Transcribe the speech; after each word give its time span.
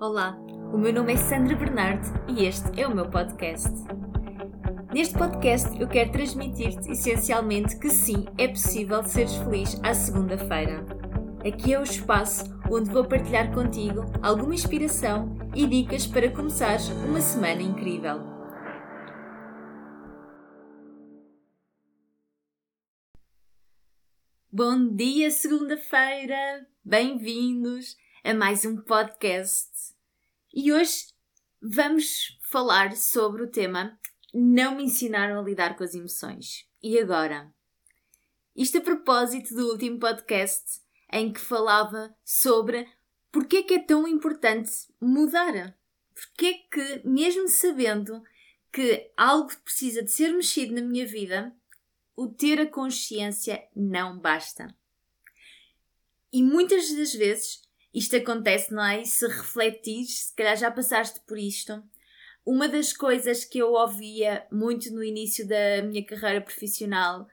Olá, 0.00 0.34
o 0.72 0.78
meu 0.78 0.94
nome 0.94 1.12
é 1.12 1.16
Sandra 1.18 1.54
Bernardo 1.54 2.06
e 2.26 2.46
este 2.46 2.80
é 2.80 2.88
o 2.88 2.94
meu 2.94 3.10
podcast. 3.10 3.68
Neste 4.94 5.12
podcast 5.12 5.78
eu 5.78 5.86
quero 5.86 6.10
transmitir-te 6.10 6.92
essencialmente 6.92 7.78
que 7.78 7.90
sim, 7.90 8.24
é 8.38 8.48
possível 8.48 9.04
seres 9.04 9.34
feliz 9.36 9.78
à 9.82 9.92
segunda-feira. 9.92 10.86
Aqui 11.46 11.74
é 11.74 11.78
o 11.78 11.82
espaço 11.82 12.44
onde 12.70 12.90
vou 12.90 13.04
partilhar 13.04 13.52
contigo 13.52 14.06
alguma 14.22 14.54
inspiração 14.54 15.36
e 15.54 15.66
dicas 15.66 16.06
para 16.06 16.30
começares 16.30 16.88
uma 16.88 17.20
semana 17.20 17.60
incrível. 17.60 18.20
Bom 24.50 24.94
dia, 24.96 25.30
segunda-feira! 25.30 26.66
Bem-vindos 26.82 27.98
a 28.24 28.34
mais 28.34 28.64
um 28.64 28.76
podcast. 28.76 29.89
E 30.52 30.72
hoje 30.72 31.06
vamos 31.62 32.36
falar 32.42 32.96
sobre 32.96 33.44
o 33.44 33.50
tema 33.50 33.96
Não 34.34 34.74
me 34.74 34.82
ensinaram 34.82 35.38
a 35.38 35.42
lidar 35.42 35.76
com 35.76 35.84
as 35.84 35.94
emoções. 35.94 36.68
E 36.82 36.98
agora? 36.98 37.54
Isto 38.56 38.78
a 38.78 38.80
propósito 38.80 39.54
do 39.54 39.68
último 39.68 40.00
podcast 40.00 40.80
em 41.12 41.32
que 41.32 41.38
falava 41.38 42.12
sobre 42.24 42.84
porque 43.30 43.58
é 43.58 43.62
que 43.62 43.74
é 43.74 43.78
tão 43.78 44.08
importante 44.08 44.72
mudar. 45.00 45.78
Porque 46.12 46.46
é 46.46 46.54
que, 46.54 47.08
mesmo 47.08 47.46
sabendo 47.46 48.20
que 48.72 49.08
algo 49.16 49.56
precisa 49.62 50.02
de 50.02 50.10
ser 50.10 50.32
mexido 50.32 50.74
na 50.74 50.82
minha 50.82 51.06
vida, 51.06 51.54
o 52.16 52.26
ter 52.26 52.60
a 52.60 52.66
consciência 52.66 53.68
não 53.74 54.18
basta. 54.18 54.74
E 56.32 56.42
muitas 56.42 56.92
das 56.92 57.14
vezes 57.14 57.62
isto 57.92 58.16
acontece, 58.16 58.72
não 58.72 58.84
é? 58.84 59.02
E 59.02 59.06
se 59.06 59.26
refletires, 59.26 60.26
se 60.26 60.34
calhar 60.34 60.56
já 60.56 60.70
passaste 60.70 61.20
por 61.26 61.38
isto. 61.38 61.82
Uma 62.44 62.68
das 62.68 62.92
coisas 62.92 63.44
que 63.44 63.58
eu 63.58 63.72
ouvia 63.72 64.46
muito 64.50 64.92
no 64.92 65.02
início 65.02 65.46
da 65.46 65.82
minha 65.82 66.04
carreira 66.04 66.40
profissional 66.40 67.22
uh, 67.22 67.28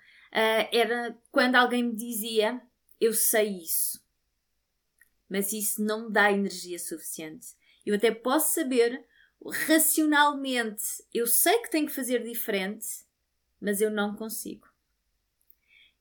era 0.72 1.17
quando 1.31 1.55
alguém 1.55 1.83
me 1.83 1.95
dizia: 1.95 2.61
Eu 2.99 3.14
sei 3.14 3.59
isso, 3.59 4.03
mas 5.30 5.53
isso 5.53 5.83
não 5.83 6.08
me 6.08 6.14
dá 6.14 6.31
energia 6.31 6.77
suficiente. 6.80 7.47
Eu 7.86 7.95
até 7.95 8.11
posso 8.11 8.55
saber 8.55 9.05
racionalmente, 9.67 10.83
eu 11.14 11.27
sei 11.27 11.59
que 11.59 11.69
tenho 11.69 11.88
que 11.88 11.94
fazer 11.94 12.23
diferente, 12.23 12.88
mas 13.61 13.80
eu 13.80 13.89
não 13.89 14.16
consigo. 14.16 14.67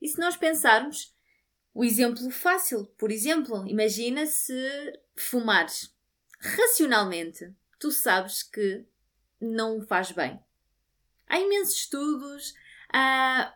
E 0.00 0.08
se 0.08 0.18
nós 0.18 0.36
pensarmos, 0.36 1.16
o 1.77 1.84
exemplo 1.84 2.30
fácil, 2.30 2.86
por 2.96 3.12
exemplo, 3.12 3.69
imagina 3.69 4.24
se 4.24 4.98
fumares. 5.14 5.94
Racionalmente, 6.41 7.52
tu 7.78 7.91
sabes 7.91 8.42
que 8.42 8.86
não 9.38 9.82
faz 9.82 10.10
bem. 10.10 10.41
Há 11.28 11.38
imensos 11.38 11.77
estudos, 11.77 12.54
há 12.91 13.54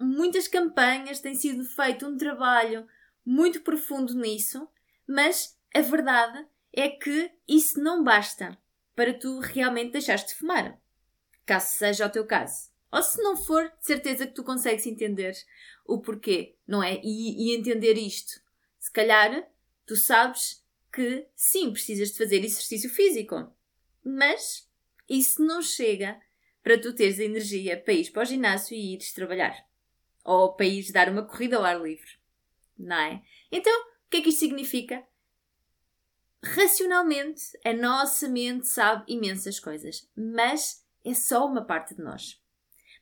muitas 0.00 0.48
campanhas, 0.48 1.20
tem 1.20 1.34
sido 1.34 1.62
feito 1.62 2.06
um 2.06 2.16
trabalho 2.16 2.88
muito 3.22 3.60
profundo 3.60 4.14
nisso, 4.14 4.66
mas 5.06 5.54
a 5.74 5.82
verdade 5.82 6.46
é 6.72 6.88
que 6.88 7.30
isso 7.46 7.82
não 7.82 8.02
basta 8.02 8.56
para 8.96 9.12
tu 9.12 9.40
realmente 9.40 9.92
deixares 9.92 10.24
de 10.24 10.34
fumar. 10.36 10.80
Caso 11.44 11.76
seja 11.76 12.06
o 12.06 12.10
teu 12.10 12.26
caso. 12.26 12.72
Ou 12.90 13.02
se 13.02 13.22
não 13.22 13.36
for, 13.36 13.64
de 13.78 13.86
certeza 13.86 14.26
que 14.26 14.34
tu 14.34 14.42
consegues 14.42 14.86
entender 14.86 15.34
o 15.84 16.00
porquê, 16.00 16.56
não 16.66 16.82
é? 16.82 17.00
E, 17.02 17.48
e 17.48 17.56
entender 17.56 17.94
isto. 17.94 18.40
Se 18.78 18.90
calhar, 18.90 19.48
tu 19.86 19.96
sabes 19.96 20.64
que 20.92 21.26
sim, 21.34 21.72
precisas 21.72 22.10
de 22.10 22.18
fazer 22.18 22.44
exercício 22.44 22.90
físico, 22.90 23.50
mas 24.04 24.68
isso 25.08 25.42
não 25.42 25.62
chega 25.62 26.20
para 26.62 26.80
tu 26.80 26.94
teres 26.94 27.18
a 27.18 27.24
energia 27.24 27.80
para 27.80 27.94
ir 27.94 28.10
para 28.10 28.22
o 28.22 28.24
ginásio 28.24 28.76
e 28.76 28.94
ires 28.94 29.12
trabalhar. 29.12 29.56
Ou 30.24 30.54
para 30.54 30.66
ires 30.66 30.92
dar 30.92 31.08
uma 31.08 31.24
corrida 31.24 31.56
ao 31.56 31.64
ar 31.64 31.80
livre. 31.80 32.10
Não 32.78 32.96
é? 32.96 33.22
Então, 33.50 33.72
o 33.72 34.10
que 34.10 34.18
é 34.18 34.22
que 34.22 34.28
isto 34.28 34.40
significa? 34.40 35.04
Racionalmente, 36.42 37.42
a 37.64 37.72
nossa 37.72 38.28
mente 38.28 38.66
sabe 38.66 39.04
imensas 39.12 39.60
coisas, 39.60 40.08
mas 40.16 40.84
é 41.04 41.14
só 41.14 41.46
uma 41.46 41.64
parte 41.64 41.94
de 41.94 42.02
nós. 42.02 42.40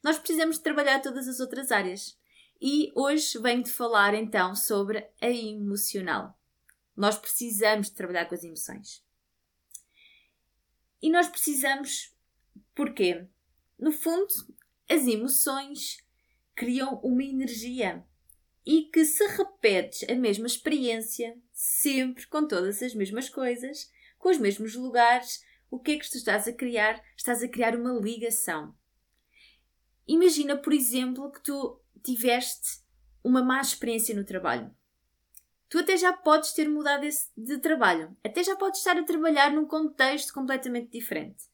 Nós 0.03 0.19
precisamos 0.19 0.57
de 0.57 0.63
trabalhar 0.63 1.01
todas 1.01 1.29
as 1.29 1.41
outras 1.41 1.71
áreas. 1.71 2.19
E 2.61 2.93
hoje 2.95 3.39
venho-te 3.39 3.71
falar 3.71 4.13
então 4.15 4.55
sobre 4.55 5.09
a 5.21 5.31
emocional. 5.31 6.39
Nós 6.95 7.17
precisamos 7.17 7.89
de 7.89 7.95
trabalhar 7.95 8.27
com 8.27 8.35
as 8.35 8.45
emoções. 8.45 9.03
E 11.01 11.11
nós 11.11 11.29
precisamos 11.29 12.15
porquê? 12.75 13.27
No 13.79 13.91
fundo, 13.91 14.29
as 14.89 15.07
emoções 15.07 16.05
criam 16.55 17.01
uma 17.03 17.25
energia 17.25 18.05
e 18.67 18.83
que 18.83 19.07
se 19.07 19.27
repetes 19.29 20.07
a 20.11 20.15
mesma 20.15 20.47
experiência, 20.47 21.39
sempre 21.53 22.27
com 22.27 22.47
todas 22.47 22.83
as 22.83 22.95
mesmas 22.95 23.31
coisas, 23.31 23.91
com 24.19 24.29
os 24.29 24.37
mesmos 24.37 24.75
lugares, 24.75 25.43
o 25.71 25.79
que 25.79 25.93
é 25.93 25.99
que 25.99 26.11
tu 26.11 26.19
estás 26.19 26.47
a 26.47 26.53
criar? 26.53 27.03
Estás 27.17 27.43
a 27.43 27.49
criar 27.49 27.75
uma 27.75 27.99
ligação. 27.99 28.77
Imagina, 30.07 30.57
por 30.57 30.75
exemplo, 30.75 31.31
que 31.33 31.43
tu 31.43 31.80
tiveste 32.03 32.81
uma 33.23 33.43
má 33.43 33.61
experiência 33.61 34.15
no 34.15 34.25
trabalho. 34.25 34.75
Tu 35.69 35.79
até 35.79 35.97
já 35.97 36.13
podes 36.13 36.53
ter 36.53 36.69
mudado 36.69 37.07
de 37.37 37.59
trabalho, 37.59 38.17
até 38.25 38.43
já 38.43 38.57
podes 38.57 38.81
estar 38.81 38.99
a 38.99 39.05
trabalhar 39.05 39.53
num 39.53 39.67
contexto 39.67 40.35
completamente 40.35 40.91
diferente. 40.91 41.45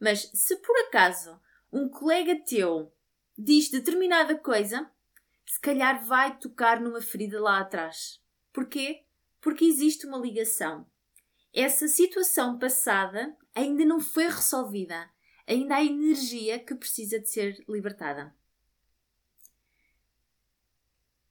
Mas 0.00 0.30
se 0.32 0.56
por 0.56 0.76
acaso 0.86 1.38
um 1.72 1.88
colega 1.88 2.34
teu 2.46 2.92
diz 3.36 3.68
determinada 3.68 4.36
coisa, 4.38 4.90
se 5.44 5.60
calhar 5.60 6.04
vai 6.04 6.38
tocar 6.38 6.80
numa 6.80 7.02
ferida 7.02 7.40
lá 7.40 7.60
atrás. 7.60 8.20
Porquê? 8.52 9.04
Porque 9.40 9.64
existe 9.64 10.06
uma 10.06 10.18
ligação. 10.18 10.86
Essa 11.52 11.86
situação 11.86 12.58
passada 12.58 13.36
ainda 13.54 13.84
não 13.84 14.00
foi 14.00 14.24
resolvida. 14.24 15.10
Ainda 15.46 15.76
há 15.76 15.84
energia 15.84 16.58
que 16.58 16.74
precisa 16.74 17.20
de 17.20 17.28
ser 17.28 17.64
libertada. 17.68 18.34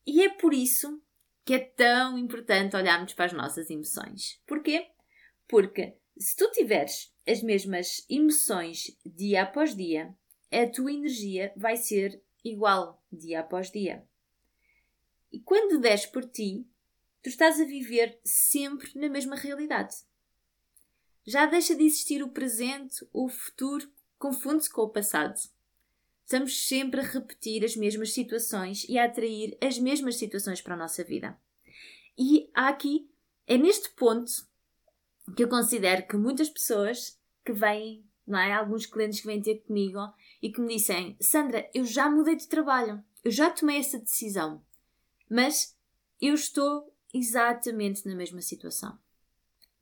E 0.06 0.24
é 0.24 0.30
por 0.30 0.54
isso 0.54 1.02
que 1.44 1.54
é 1.54 1.60
tão 1.60 2.18
importante 2.18 2.76
olharmos 2.76 3.14
para 3.14 3.26
as 3.26 3.34
nossas 3.34 3.70
emoções. 3.70 4.42
Porquê? 4.48 4.90
Porque 5.48 5.96
se 6.18 6.36
tu 6.36 6.50
tiveres 6.52 7.14
as 7.28 7.42
mesmas 7.42 8.06
emoções 8.10 8.98
dia 9.06 9.44
após 9.44 9.76
dia, 9.76 10.16
a 10.52 10.68
tua 10.68 10.92
energia 10.92 11.52
vai 11.56 11.78
ser 11.78 12.22
igual 12.44 13.04
dia 13.12 13.42
após 13.42 13.72
dia. 13.72 14.08
E 15.32 15.40
quando 15.40 15.80
des 15.80 16.06
por 16.06 16.24
ti, 16.24 16.66
tu 17.22 17.30
estás 17.30 17.60
a 17.60 17.66
viver 17.66 18.20
sempre 18.24 18.92
na 18.96 19.10
mesma 19.10 19.36
realidade. 19.36 19.96
Já 21.26 21.46
deixa 21.46 21.76
de 21.76 21.84
existir 21.84 22.24
o 22.24 22.30
presente, 22.30 23.06
o 23.12 23.28
futuro 23.28 23.92
confunde-se 24.18 24.70
com 24.70 24.82
o 24.84 24.90
passado. 24.90 25.40
Estamos 26.25 26.68
sempre 26.68 27.02
a 27.02 27.03
repetir 27.03 27.63
as 27.63 27.75
mesmas 27.75 28.12
situações 28.12 28.84
e 28.90 28.97
a 28.97 29.06
atrair 29.06 29.56
as 29.62 29.78
mesmas 29.78 30.18
situações 30.18 30.59
para 30.59 30.74
a 30.74 30.78
nossa 30.78 31.03
vida. 31.03 31.38
E 32.18 32.50
há 32.56 32.68
aqui, 32.68 33.08
é 33.46 33.59
neste 33.59 33.91
ponto 33.91 34.31
que 35.38 35.44
eu 35.44 35.47
considero 35.47 36.08
que 36.08 36.18
muitas 36.18 36.50
pessoas 36.50 37.19
que 37.46 37.53
vêm, 37.53 38.03
não 38.25 38.40
é? 38.40 38.53
Alguns 38.53 38.88
clientes 38.88 39.22
que 39.22 39.28
vêm 39.28 39.40
ter 39.40 39.59
comigo 39.68 40.00
e 40.41 40.52
que 40.52 40.59
me 40.59 40.75
dizem: 40.75 41.16
Sandra, 41.22 41.69
eu 41.75 41.86
já 41.86 42.09
mudei 42.09 42.36
de 42.36 42.47
trabalho, 42.47 43.03
eu 43.24 43.30
já 43.30 43.52
tomei 43.52 43.78
essa 43.78 44.00
decisão, 44.00 44.66
mas 45.30 45.78
eu 46.19 46.34
estou 46.34 46.92
exatamente 47.13 48.03
na 48.03 48.16
mesma 48.16 48.42
situação. 48.42 48.97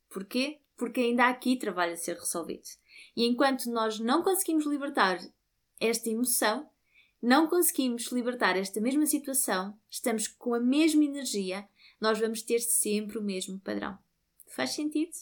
Porquê? 0.10 0.60
Porque 0.76 1.00
ainda 1.00 1.24
há 1.24 1.30
aqui 1.30 1.56
trabalho 1.56 1.94
a 1.94 1.98
ser 1.98 2.18
resolvido. 2.18 2.68
E 3.16 3.26
enquanto 3.26 3.72
nós 3.72 3.98
não 3.98 4.22
conseguimos 4.22 4.66
libertar 4.66 5.20
esta 5.88 6.10
emoção, 6.10 6.70
não 7.22 7.48
conseguimos 7.48 8.12
libertar 8.12 8.58
esta 8.58 8.80
mesma 8.82 9.06
situação, 9.06 9.78
estamos 9.90 10.28
com 10.28 10.54
a 10.54 10.60
mesma 10.60 11.04
energia, 11.04 11.68
nós 12.00 12.20
vamos 12.20 12.42
ter 12.42 12.60
sempre 12.60 13.18
o 13.18 13.24
mesmo 13.24 13.60
padrão. 13.60 13.98
Faz 14.48 14.72
sentido? 14.72 15.14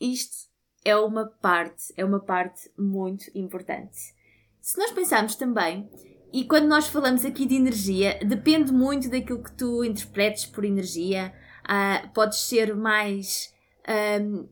Isto 0.00 0.48
é 0.84 0.96
uma 0.96 1.26
parte, 1.26 1.92
é 1.96 2.04
uma 2.04 2.20
parte 2.20 2.70
muito 2.76 3.30
importante. 3.34 4.14
Se 4.60 4.78
nós 4.78 4.90
pensarmos 4.90 5.36
também, 5.36 5.88
e 6.32 6.44
quando 6.44 6.66
nós 6.66 6.88
falamos 6.88 7.24
aqui 7.24 7.46
de 7.46 7.54
energia, 7.54 8.18
depende 8.24 8.72
muito 8.72 9.08
daquilo 9.08 9.42
que 9.42 9.52
tu 9.52 9.84
interpretes 9.84 10.46
por 10.46 10.64
energia. 10.64 11.32
Uh, 11.64 12.12
podes 12.12 12.40
ser 12.40 12.74
mais 12.74 13.54
um, 14.20 14.48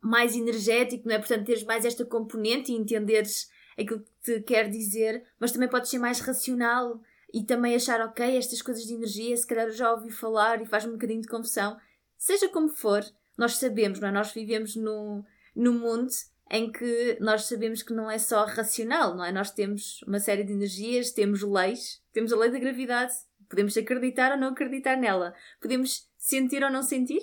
mais 0.00 0.34
energético, 0.34 1.08
não 1.08 1.14
é? 1.14 1.18
Portanto, 1.18 1.46
teres 1.46 1.64
mais 1.64 1.84
esta 1.84 2.04
componente 2.04 2.72
e 2.72 2.76
entenderes 2.76 3.50
aquilo 3.78 4.00
que 4.00 4.10
te 4.22 4.40
quer 4.42 4.68
dizer, 4.68 5.24
mas 5.38 5.52
também 5.52 5.68
podes 5.68 5.90
ser 5.90 5.98
mais 5.98 6.20
racional 6.20 7.00
e 7.32 7.44
também 7.44 7.74
achar, 7.74 8.00
ok, 8.00 8.36
estas 8.36 8.60
coisas 8.60 8.84
de 8.84 8.94
energia, 8.94 9.36
se 9.36 9.46
calhar 9.46 9.66
eu 9.66 9.72
já 9.72 9.92
ouvi 9.92 10.10
falar 10.10 10.60
e 10.60 10.66
faz-me 10.66 10.90
um 10.90 10.94
bocadinho 10.94 11.20
de 11.20 11.28
confusão. 11.28 11.78
Seja 12.16 12.48
como 12.48 12.68
for, 12.68 13.04
nós 13.36 13.56
sabemos, 13.56 14.00
não 14.00 14.08
é? 14.08 14.12
Nós 14.12 14.32
vivemos 14.32 14.76
no, 14.76 15.24
no 15.54 15.72
mundo 15.72 16.10
em 16.50 16.70
que 16.70 17.16
nós 17.20 17.44
sabemos 17.44 17.82
que 17.82 17.92
não 17.92 18.10
é 18.10 18.18
só 18.18 18.44
racional, 18.44 19.16
não 19.16 19.24
é? 19.24 19.30
Nós 19.30 19.52
temos 19.52 20.02
uma 20.02 20.18
série 20.18 20.42
de 20.42 20.52
energias, 20.52 21.12
temos 21.12 21.42
leis, 21.42 22.02
temos 22.12 22.32
a 22.32 22.36
lei 22.36 22.50
da 22.50 22.58
gravidade, 22.58 23.12
podemos 23.48 23.76
acreditar 23.76 24.32
ou 24.32 24.38
não 24.38 24.48
acreditar 24.48 24.96
nela, 24.96 25.32
podemos 25.60 26.08
sentir 26.18 26.64
ou 26.64 26.70
não 26.70 26.82
sentir, 26.82 27.22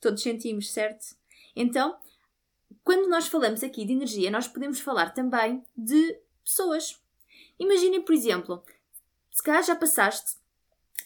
todos 0.00 0.22
sentimos, 0.22 0.72
certo? 0.72 1.16
Então, 1.54 1.96
quando 2.84 3.08
nós 3.08 3.26
falamos 3.26 3.64
aqui 3.64 3.86
de 3.86 3.94
energia, 3.94 4.30
nós 4.30 4.46
podemos 4.46 4.78
falar 4.78 5.14
também 5.14 5.64
de 5.74 6.20
pessoas. 6.44 7.02
Imaginem, 7.58 8.02
por 8.02 8.14
exemplo, 8.14 8.62
se 9.30 9.42
calhar 9.42 9.62
já 9.62 9.74
passaste 9.74 10.36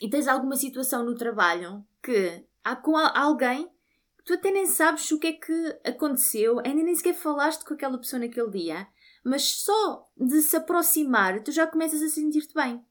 e 0.01 0.11
tens 0.11 0.27
alguma 0.27 0.57
situação 0.57 1.05
no 1.05 1.15
trabalho 1.15 1.87
que 2.03 2.45
há 2.65 2.75
com 2.75 2.97
alguém 2.97 3.71
que 4.19 4.25
tu 4.25 4.35
até 4.35 4.51
nem 4.51 4.67
sabes 4.67 5.11
o 5.13 5.21
que 5.21 5.29
é 5.29 5.33
que 5.33 5.79
aconteceu, 5.85 6.59
ainda 6.59 6.83
nem 6.83 6.95
sequer 6.97 7.15
falaste 7.15 7.65
com 7.65 7.75
aquela 7.75 7.97
pessoa 7.97 8.21
naquele 8.21 8.51
dia, 8.51 8.89
mas 9.23 9.45
só 9.45 10.11
de 10.17 10.43
se 10.43 10.57
aproximar 10.57 11.43
tu 11.45 11.53
já 11.53 11.67
começas 11.67 12.03
a 12.03 12.09
sentir-te 12.09 12.55
bem. 12.55 12.85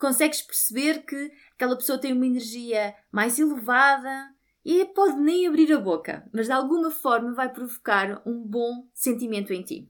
Consegues 0.00 0.42
perceber 0.42 1.04
que 1.04 1.32
aquela 1.54 1.76
pessoa 1.76 1.98
tem 1.98 2.12
uma 2.12 2.26
energia 2.26 2.94
mais 3.12 3.38
elevada 3.38 4.34
e 4.64 4.84
pode 4.84 5.18
nem 5.20 5.46
abrir 5.46 5.72
a 5.72 5.80
boca, 5.80 6.28
mas 6.32 6.46
de 6.46 6.52
alguma 6.52 6.90
forma 6.90 7.32
vai 7.32 7.52
provocar 7.52 8.22
um 8.26 8.38
bom 8.38 8.86
sentimento 8.92 9.52
em 9.52 9.62
ti. 9.62 9.88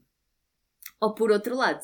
Ou 0.99 1.13
por 1.13 1.31
outro 1.31 1.55
lado, 1.55 1.83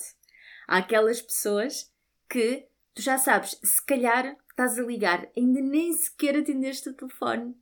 há 0.67 0.77
aquelas 0.77 1.21
pessoas 1.21 1.91
que 2.29 2.67
tu 2.93 3.01
já 3.01 3.17
sabes, 3.17 3.59
se 3.63 3.85
calhar 3.85 4.37
estás 4.49 4.79
a 4.79 4.83
ligar, 4.83 5.29
ainda 5.35 5.61
nem 5.61 5.91
sequer 5.93 6.37
atendeste 6.37 6.89
o 6.89 6.93
telefone 6.93 7.55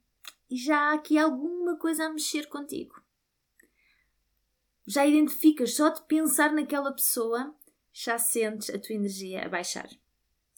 e 0.50 0.56
já 0.56 0.78
há 0.78 0.94
aqui 0.94 1.18
alguma 1.18 1.76
coisa 1.78 2.06
a 2.06 2.10
mexer 2.10 2.48
contigo. 2.48 3.02
Já 4.86 5.06
identificas, 5.06 5.76
só 5.76 5.90
de 5.90 6.02
pensar 6.04 6.52
naquela 6.52 6.92
pessoa, 6.92 7.56
já 7.92 8.18
sentes 8.18 8.70
a 8.70 8.78
tua 8.78 8.96
energia 8.96 9.46
a 9.46 9.50
baixar. 9.50 9.90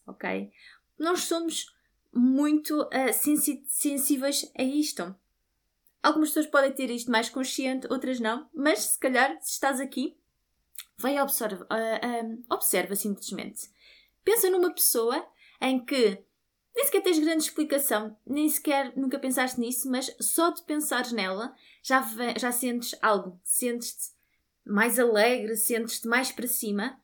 Ok? 0.07 0.51
Nós 0.97 1.21
somos 1.21 1.74
muito 2.15 2.81
uh, 2.83 3.13
sensi 3.13 3.63
sensíveis 3.67 4.49
a 4.57 4.63
isto. 4.63 5.15
Algumas 6.01 6.29
pessoas 6.29 6.47
podem 6.47 6.71
ter 6.71 6.89
isto 6.89 7.11
mais 7.11 7.29
consciente, 7.29 7.87
outras 7.91 8.19
não, 8.19 8.49
mas 8.53 8.79
se 8.79 8.99
calhar, 8.99 9.37
se 9.41 9.53
estás 9.53 9.79
aqui, 9.79 10.17
vai 10.97 11.19
observa, 11.19 11.65
uh, 11.65 12.43
observa 12.49 12.95
simplesmente. 12.95 13.69
Pensa 14.23 14.49
numa 14.49 14.73
pessoa 14.73 15.27
em 15.61 15.83
que 15.83 16.23
nem 16.75 16.85
sequer 16.85 17.01
tens 17.01 17.19
grande 17.19 17.43
explicação, 17.43 18.17
nem 18.25 18.49
sequer 18.49 18.91
nunca 18.97 19.17
pensaste 19.17 19.59
nisso, 19.59 19.89
mas 19.89 20.13
só 20.19 20.49
de 20.49 20.61
pensares 20.63 21.11
nela 21.11 21.55
já, 21.81 22.05
já 22.37 22.51
sentes 22.51 22.97
algo. 23.01 23.39
Sentes-te 23.43 24.13
mais 24.65 24.99
alegre, 24.99 25.55
sentes-te 25.55 26.07
mais 26.07 26.31
para 26.31 26.47
cima. 26.47 26.99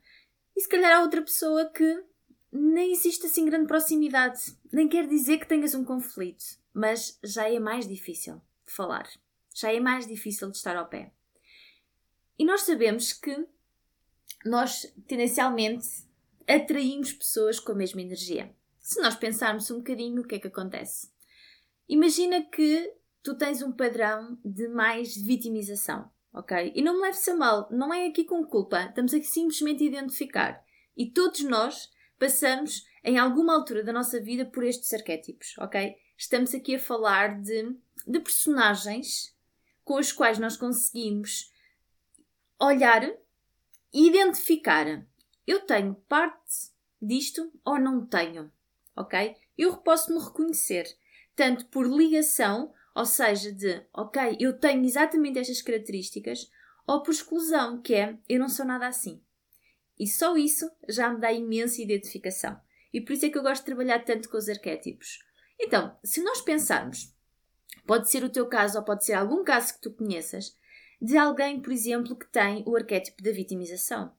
E 0.56 0.62
se 0.62 0.68
calhar 0.68 0.92
há 0.98 1.02
outra 1.02 1.22
pessoa 1.22 1.70
que 1.70 2.04
nem 2.52 2.92
existe 2.92 3.26
assim 3.26 3.46
grande 3.46 3.68
proximidade. 3.68 4.58
Nem 4.72 4.88
quer 4.88 5.08
dizer 5.08 5.40
que 5.40 5.48
tenhas 5.48 5.74
um 5.74 5.86
conflito, 5.86 6.44
mas 6.74 7.18
já 7.24 7.50
é 7.50 7.60
mais 7.60 7.88
difícil 7.88 8.42
de 8.66 8.74
falar. 8.74 9.08
Já 9.54 9.74
é 9.74 9.80
mais 9.80 10.06
difícil 10.06 10.50
de 10.50 10.58
estar 10.58 10.76
ao 10.76 10.88
pé. 10.88 11.12
E 12.38 12.46
nós 12.46 12.62
sabemos 12.62 13.14
que 13.14 13.48
nós 14.46 14.92
tendencialmente 15.08 15.88
atraímos 16.48 17.14
pessoas 17.14 17.60
com 17.60 17.72
a 17.72 17.76
mesma 17.76 18.02
energia. 18.02 18.54
Se 18.80 19.00
nós 19.02 19.16
pensarmos 19.16 19.70
um 19.70 19.78
bocadinho, 19.78 20.22
o 20.22 20.28
que 20.28 20.36
é 20.36 20.40
que 20.40 20.48
acontece? 20.48 21.10
Imagina 21.88 22.42
que 22.44 22.94
tu 23.22 23.38
tens 23.38 23.62
um 23.62 23.72
padrão 23.72 24.38
de 24.44 24.68
mais 24.68 25.16
vitimização, 25.16 26.10
ok? 26.34 26.72
E 26.76 26.82
não 26.82 26.96
me 26.96 27.02
leves 27.02 27.28
a 27.28 27.36
mal, 27.36 27.68
não 27.72 27.94
é 27.94 28.08
aqui 28.08 28.24
com 28.24 28.44
culpa, 28.44 28.86
estamos 28.86 29.14
aqui 29.14 29.26
simplesmente 29.26 29.84
a 29.84 29.88
identificar. 29.88 30.66
E 30.98 31.12
todos 31.12 31.44
nós 31.44 31.90
passamos 32.22 32.86
em 33.04 33.18
alguma 33.18 33.56
altura 33.56 33.84
da 33.84 33.92
nossa 33.92 34.22
vida 34.22 34.46
por 34.46 34.64
estes 34.64 34.94
arquétipos, 34.94 35.56
ok? 35.58 35.96
Estamos 36.16 36.54
aqui 36.54 36.76
a 36.76 36.80
falar 36.80 37.42
de, 37.42 37.76
de 38.06 38.20
personagens 38.20 39.36
com 39.84 39.96
os 39.96 40.12
quais 40.12 40.38
nós 40.38 40.56
conseguimos 40.56 41.52
olhar 42.60 43.04
e 43.92 44.08
identificar. 44.08 45.04
Eu 45.48 45.62
tenho 45.62 45.96
parte 46.08 46.70
disto 47.02 47.52
ou 47.66 47.80
não 47.80 48.06
tenho? 48.06 48.52
ok? 48.96 49.36
Eu 49.58 49.78
posso 49.78 50.14
me 50.14 50.24
reconhecer 50.24 50.86
tanto 51.36 51.66
por 51.70 51.88
ligação, 51.88 52.72
ou 52.94 53.06
seja, 53.06 53.52
de 53.52 53.84
ok, 53.92 54.38
eu 54.40 54.60
tenho 54.60 54.86
exatamente 54.86 55.40
estas 55.40 55.64
características, 55.64 56.52
ou 56.86 57.02
por 57.02 57.12
exclusão, 57.12 57.82
que 57.82 57.96
é 57.96 58.16
eu 58.30 58.40
não 58.40 58.48
sou 58.48 58.66
nada 58.66 58.88
assim. 58.88 59.24
E 60.02 60.08
só 60.08 60.36
isso 60.36 60.68
já 60.90 61.14
me 61.14 61.22
dá 61.22 61.32
imensa 61.32 61.80
identificação. 61.80 62.60
E 62.92 63.00
por 63.00 63.14
isso 63.14 63.28
é 63.28 63.30
que 63.30 63.38
eu 63.38 63.44
gosto 63.44 63.62
de 63.62 63.68
trabalhar 63.68 64.04
tanto 64.04 64.30
com 64.30 64.36
os 64.36 64.50
arquétipos. 64.50 65.20
Então, 65.60 65.96
se 66.04 66.24
nós 66.24 66.42
pensarmos, 66.42 67.14
pode 67.86 68.10
ser 68.10 68.24
o 68.24 68.30
teu 68.32 68.48
caso 68.48 68.80
ou 68.80 68.84
pode 68.84 69.06
ser 69.06 69.14
algum 69.14 69.44
caso 69.44 69.76
que 69.76 69.82
tu 69.82 69.92
conheças, 69.92 70.58
de 71.00 71.16
alguém, 71.16 71.62
por 71.62 71.72
exemplo, 71.72 72.16
que 72.16 72.26
tem 72.26 72.64
o 72.66 72.76
arquétipo 72.76 73.22
da 73.22 73.32
vitimização. 73.32 74.12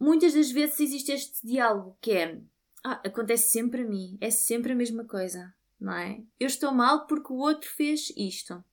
Muitas 0.00 0.32
das 0.32 0.50
vezes 0.50 0.80
existe 0.80 1.12
este 1.12 1.46
diálogo 1.46 1.98
que 2.00 2.12
é 2.12 2.40
ah, 2.82 3.02
acontece 3.04 3.50
sempre 3.50 3.82
a 3.82 3.86
mim, 3.86 4.16
é 4.22 4.30
sempre 4.30 4.72
a 4.72 4.74
mesma 4.74 5.04
coisa, 5.04 5.54
não 5.78 5.92
é? 5.92 6.22
Eu 6.40 6.46
estou 6.46 6.72
mal 6.72 7.06
porque 7.06 7.30
o 7.30 7.36
outro 7.36 7.68
fez 7.68 8.10
isto. 8.16 8.64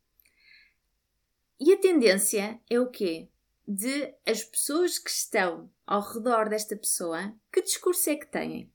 E 1.59 1.73
a 1.73 1.77
tendência 1.77 2.57
é 2.69 2.79
o 2.79 2.89
quê? 2.89 3.27
De 3.71 4.15
as 4.25 4.43
pessoas 4.43 4.97
que 4.97 5.11
estão 5.11 5.71
ao 5.85 6.01
redor 6.01 6.49
desta 6.49 6.75
pessoa, 6.75 7.35
que 7.53 7.61
discurso 7.61 8.09
é 8.09 8.15
que 8.15 8.25
têm? 8.25 8.73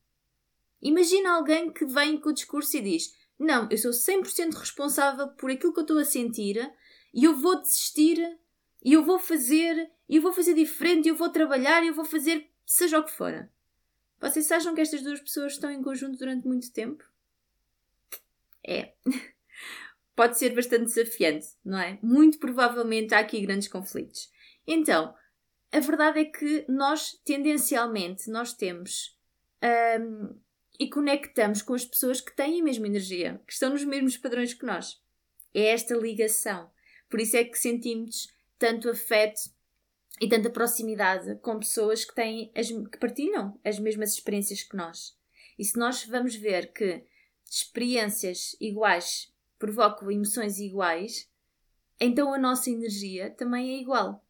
Imagina 0.80 1.32
alguém 1.32 1.72
que 1.72 1.84
vem 1.84 2.16
com 2.20 2.28
o 2.28 2.32
discurso 2.32 2.76
e 2.76 2.80
diz: 2.80 3.12
Não, 3.36 3.68
eu 3.72 3.76
sou 3.76 3.90
100% 3.90 4.54
responsável 4.54 5.28
por 5.30 5.50
aquilo 5.50 5.72
que 5.72 5.80
eu 5.80 5.84
estou 5.84 5.98
a 5.98 6.04
sentir 6.04 6.72
e 7.12 7.24
eu 7.24 7.36
vou 7.36 7.60
desistir 7.60 8.38
e 8.84 8.92
eu 8.92 9.02
vou 9.02 9.18
fazer, 9.18 9.90
e 10.08 10.16
eu 10.16 10.22
vou 10.22 10.32
fazer 10.32 10.54
diferente, 10.54 11.06
e 11.06 11.08
eu 11.08 11.16
vou 11.16 11.30
trabalhar, 11.30 11.82
e 11.82 11.88
eu 11.88 11.94
vou 11.94 12.04
fazer 12.04 12.48
seja 12.66 12.98
o 12.98 13.04
que 13.04 13.10
for. 13.10 13.48
Vocês 14.20 14.50
acham 14.52 14.74
que 14.74 14.80
estas 14.80 15.02
duas 15.02 15.20
pessoas 15.20 15.54
estão 15.54 15.70
em 15.70 15.82
conjunto 15.82 16.18
durante 16.18 16.46
muito 16.46 16.70
tempo? 16.70 17.02
É. 18.66 18.92
Pode 20.14 20.38
ser 20.38 20.54
bastante 20.54 20.84
desafiante, 20.84 21.48
não 21.64 21.78
é? 21.78 21.98
Muito 22.02 22.38
provavelmente 22.38 23.14
há 23.14 23.18
aqui 23.18 23.40
grandes 23.40 23.68
conflitos. 23.68 24.30
Então, 24.66 25.14
a 25.72 25.80
verdade 25.80 26.20
é 26.20 26.24
que 26.24 26.64
nós, 26.68 27.20
tendencialmente, 27.24 28.30
nós 28.30 28.52
temos 28.52 29.18
um, 30.00 30.38
e 30.78 30.88
conectamos 30.88 31.62
com 31.62 31.74
as 31.74 31.84
pessoas 31.84 32.20
que 32.20 32.34
têm 32.34 32.60
a 32.60 32.64
mesma 32.64 32.86
energia, 32.86 33.40
que 33.46 33.52
estão 33.52 33.70
nos 33.70 33.84
mesmos 33.84 34.16
padrões 34.16 34.54
que 34.54 34.66
nós. 34.66 35.00
É 35.52 35.66
esta 35.68 35.94
ligação. 35.94 36.70
Por 37.08 37.20
isso 37.20 37.36
é 37.36 37.44
que 37.44 37.56
sentimos 37.56 38.28
tanto 38.58 38.90
afeto 38.90 39.40
e 40.20 40.28
tanta 40.28 40.50
proximidade 40.50 41.36
com 41.36 41.58
pessoas 41.58 42.04
que 42.04 42.14
têm 42.14 42.50
as, 42.54 42.68
que 42.68 42.98
partilham 42.98 43.58
as 43.64 43.78
mesmas 43.78 44.14
experiências 44.14 44.62
que 44.62 44.76
nós. 44.76 45.16
E 45.58 45.64
se 45.64 45.78
nós 45.78 46.04
vamos 46.04 46.34
ver 46.34 46.72
que 46.72 47.04
experiências 47.48 48.56
iguais 48.60 49.32
provocam 49.58 50.10
emoções 50.10 50.58
iguais, 50.58 51.30
então 52.00 52.34
a 52.34 52.38
nossa 52.38 52.70
energia 52.70 53.30
também 53.30 53.74
é 53.74 53.80
igual. 53.80 54.23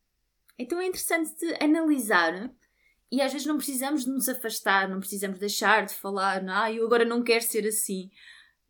Então 0.58 0.80
é 0.80 0.87
interessante 0.87 1.34
de 1.37 1.62
analisar 1.62 2.50
e 3.11 3.20
às 3.20 3.32
vezes 3.32 3.46
não 3.46 3.56
precisamos 3.56 4.04
de 4.04 4.11
nos 4.11 4.28
afastar, 4.28 4.88
não 4.88 5.00
precisamos 5.00 5.38
deixar 5.38 5.87
de 5.87 5.94
falar, 5.94 6.44
ah, 6.49 6.73
eu 6.73 6.84
agora 6.84 7.04
não 7.04 7.23
quero 7.23 7.44
ser 7.44 7.66
assim. 7.66 8.11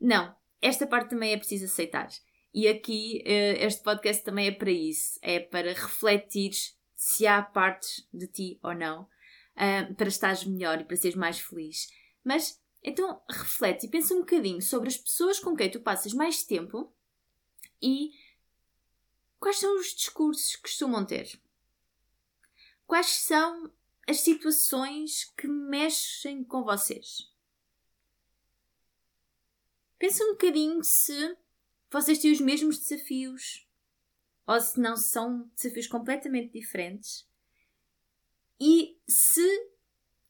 Não, 0.00 0.34
esta 0.60 0.86
parte 0.86 1.10
também 1.10 1.32
é 1.32 1.36
preciso 1.36 1.64
aceitar. 1.66 2.08
E 2.52 2.68
aqui 2.68 3.22
eh, 3.24 3.64
este 3.64 3.82
podcast 3.82 4.22
também 4.22 4.46
é 4.46 4.52
para 4.52 4.70
isso, 4.70 5.18
é 5.22 5.40
para 5.40 5.72
refletir 5.72 6.52
se 6.94 7.26
há 7.26 7.42
partes 7.42 8.06
de 8.12 8.26
ti 8.26 8.58
ou 8.62 8.74
não, 8.74 9.02
uh, 9.02 9.94
para 9.94 10.08
estares 10.08 10.44
melhor 10.44 10.80
e 10.80 10.84
para 10.84 10.96
seres 10.96 11.16
mais 11.16 11.38
feliz. 11.38 11.88
Mas 12.22 12.62
então 12.82 13.20
reflete 13.28 13.86
e 13.86 13.90
pensa 13.90 14.14
um 14.14 14.20
bocadinho 14.20 14.62
sobre 14.62 14.88
as 14.88 14.96
pessoas 14.96 15.40
com 15.40 15.56
quem 15.56 15.70
tu 15.70 15.80
passas 15.80 16.12
mais 16.12 16.44
tempo 16.44 16.92
e 17.82 18.12
quais 19.40 19.58
são 19.58 19.78
os 19.78 19.94
discursos 19.94 20.56
que 20.56 20.62
costumam 20.62 21.04
ter. 21.04 21.40
Quais 22.86 23.06
são 23.06 23.72
as 24.08 24.20
situações 24.20 25.32
que 25.36 25.48
mexem 25.48 26.44
com 26.44 26.62
vocês? 26.62 27.32
Pensa 29.98 30.24
um 30.24 30.32
bocadinho 30.32 30.82
se 30.82 31.36
vocês 31.90 32.18
têm 32.18 32.32
os 32.32 32.40
mesmos 32.40 32.78
desafios, 32.78 33.66
ou 34.46 34.60
se 34.60 34.78
não 34.78 34.96
são 34.96 35.50
desafios 35.56 35.86
completamente 35.86 36.52
diferentes. 36.52 37.26
E 38.60 38.98
se 39.08 39.70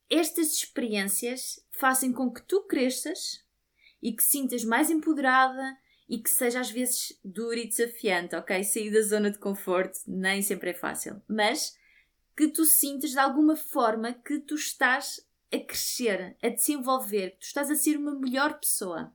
estas 0.09 0.53
experiências 0.53 1.65
fazem 1.73 2.13
com 2.13 2.33
que 2.33 2.43
tu 2.43 2.63
cresças 2.63 3.45
e 4.03 4.13
que 4.13 4.23
sintas 4.23 4.63
mais 4.65 4.91
empoderada 4.91 5.77
e 6.09 6.19
que 6.19 6.31
seja 6.31 6.61
às 6.61 6.71
vezes 6.71 7.19
duro 7.25 7.59
e 7.59 7.67
desafiante, 7.67 8.37
ok? 8.37 8.63
Sair 8.63 8.93
da 8.93 9.01
zona 9.01 9.31
de 9.31 9.39
conforto 9.39 9.99
nem 10.07 10.43
sempre 10.43 10.71
é 10.71 10.75
fácil, 10.75 11.21
mas 11.27 11.77
que 12.37 12.49
tu 12.49 12.65
sintas 12.65 13.11
de 13.11 13.19
alguma 13.19 13.57
forma 13.57 14.13
que 14.13 14.41
tu 14.41 14.55
estás 14.55 15.25
a 15.53 15.59
crescer, 15.59 16.37
a 16.43 16.49
desenvolver, 16.49 17.33
que 17.33 17.41
tu 17.41 17.47
estás 17.47 17.71
a 17.71 17.77
ser 17.77 17.97
uma 17.97 18.15
melhor 18.15 18.59
pessoa. 18.59 19.15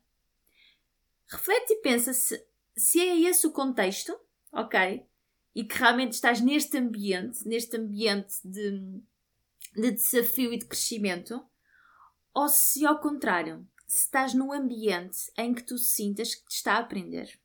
Reflete 1.27 1.73
e 1.73 1.81
pensa 1.81 2.13
se, 2.13 2.43
se 2.75 2.99
é 2.99 3.19
esse 3.21 3.45
o 3.45 3.51
contexto, 3.51 4.17
ok? 4.51 5.05
E 5.53 5.63
que 5.63 5.77
realmente 5.77 6.13
estás 6.13 6.39
neste 6.39 6.77
ambiente, 6.77 7.47
neste 7.47 7.75
ambiente 7.77 8.35
de, 8.43 9.01
de 9.75 9.91
desafio 9.91 10.53
e 10.53 10.57
de 10.57 10.65
crescimento, 10.65 11.45
ou 12.33 12.47
se 12.47 12.85
ao 12.85 12.99
contrário, 12.99 13.67
se 13.85 14.05
estás 14.05 14.33
num 14.33 14.53
ambiente 14.53 15.31
em 15.37 15.53
que 15.53 15.63
tu 15.63 15.77
sintas 15.77 16.35
que 16.35 16.45
te 16.45 16.55
está 16.55 16.75
a 16.75 16.79
aprender. 16.79 17.39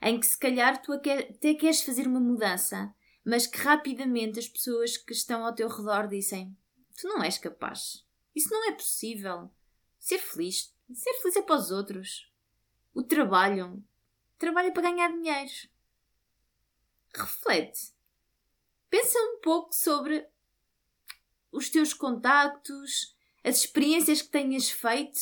Em 0.00 0.18
que 0.18 0.26
se 0.26 0.38
calhar 0.38 0.80
tu 0.80 0.92
até 0.92 1.54
queres 1.54 1.82
fazer 1.82 2.06
uma 2.06 2.20
mudança, 2.20 2.94
mas 3.26 3.44
que 3.44 3.58
rapidamente 3.58 4.38
as 4.38 4.46
pessoas 4.46 4.96
que 4.96 5.12
estão 5.12 5.44
ao 5.44 5.52
teu 5.52 5.66
redor 5.68 6.06
dizem: 6.06 6.56
Tu 6.96 7.08
não 7.08 7.24
és 7.24 7.36
capaz. 7.36 8.06
Isso 8.32 8.48
não 8.50 8.68
é 8.68 8.72
possível. 8.72 9.50
Ser 9.98 10.18
feliz. 10.18 10.72
Ser 10.94 11.12
feliz 11.14 11.34
é 11.34 11.42
para 11.42 11.56
os 11.56 11.72
outros. 11.72 12.32
O 12.94 13.02
trabalho. 13.02 13.84
Trabalho 14.38 14.68
é 14.68 14.70
para 14.70 14.90
ganhar 14.90 15.10
dinheiro. 15.10 15.52
Reflete. 17.12 17.92
Pensa 18.88 19.18
um 19.18 19.40
pouco 19.40 19.74
sobre 19.74 20.24
os 21.50 21.68
teus 21.68 21.92
contactos, 21.92 23.16
as 23.42 23.56
experiências 23.56 24.22
que 24.22 24.28
tenhas 24.28 24.70
feito 24.70 25.18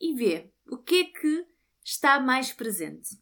e 0.00 0.14
vê 0.14 0.52
o 0.70 0.78
que 0.78 1.00
é 1.00 1.04
que 1.06 1.46
está 1.82 2.20
mais 2.20 2.52
presente. 2.52 3.18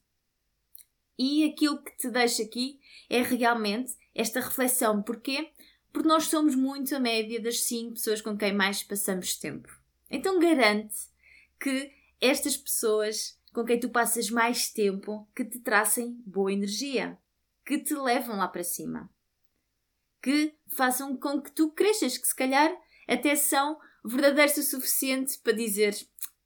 E 1.18 1.44
aquilo 1.44 1.82
que 1.82 1.96
te 1.96 2.10
deixo 2.10 2.42
aqui 2.42 2.80
é 3.08 3.22
realmente 3.22 3.94
esta 4.14 4.40
reflexão. 4.40 5.02
Porquê? 5.02 5.52
Porque 5.92 6.08
nós 6.08 6.24
somos 6.24 6.54
muito 6.54 6.94
a 6.94 7.00
média 7.00 7.40
das 7.40 7.60
5 7.60 7.94
pessoas 7.94 8.20
com 8.20 8.36
quem 8.36 8.52
mais 8.52 8.82
passamos 8.82 9.36
tempo. 9.36 9.68
Então 10.10 10.38
garante 10.38 10.96
que 11.60 11.92
estas 12.20 12.56
pessoas 12.56 13.38
com 13.52 13.64
quem 13.64 13.78
tu 13.78 13.88
passas 13.88 14.28
mais 14.30 14.68
tempo 14.68 15.28
que 15.34 15.44
te 15.44 15.60
tracem 15.60 16.20
boa 16.26 16.52
energia, 16.52 17.16
que 17.64 17.78
te 17.78 17.94
levam 17.94 18.36
lá 18.36 18.48
para 18.48 18.64
cima, 18.64 19.08
que 20.20 20.52
façam 20.68 21.16
com 21.16 21.40
que 21.40 21.52
tu 21.52 21.70
cresças, 21.70 22.18
que 22.18 22.26
se 22.26 22.34
calhar 22.34 22.74
até 23.06 23.36
são 23.36 23.78
verdadeiros 24.04 24.56
o 24.56 24.62
suficiente 24.62 25.38
para 25.38 25.52
dizer 25.52 25.94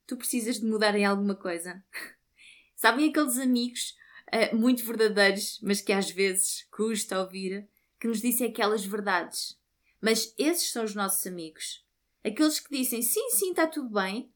tu 0.05 0.15
precisas 0.17 0.59
de 0.59 0.65
mudar 0.65 0.95
em 0.95 1.05
alguma 1.05 1.35
coisa. 1.35 1.83
Sabem 2.75 3.09
aqueles 3.09 3.37
amigos 3.37 3.95
uh, 4.33 4.55
muito 4.55 4.85
verdadeiros, 4.85 5.59
mas 5.61 5.81
que 5.81 5.91
às 5.91 6.09
vezes 6.09 6.67
custa 6.71 7.19
ouvir, 7.19 7.67
que 7.99 8.07
nos 8.07 8.21
dizem 8.21 8.47
aquelas 8.47 8.85
verdades. 8.85 9.59
Mas 10.01 10.33
esses 10.37 10.71
são 10.71 10.83
os 10.83 10.95
nossos 10.95 11.25
amigos. 11.27 11.85
Aqueles 12.23 12.59
que 12.59 12.75
dizem 12.75 13.01
sim, 13.01 13.29
sim, 13.31 13.49
está 13.49 13.67
tudo 13.67 13.89
bem, 13.89 14.31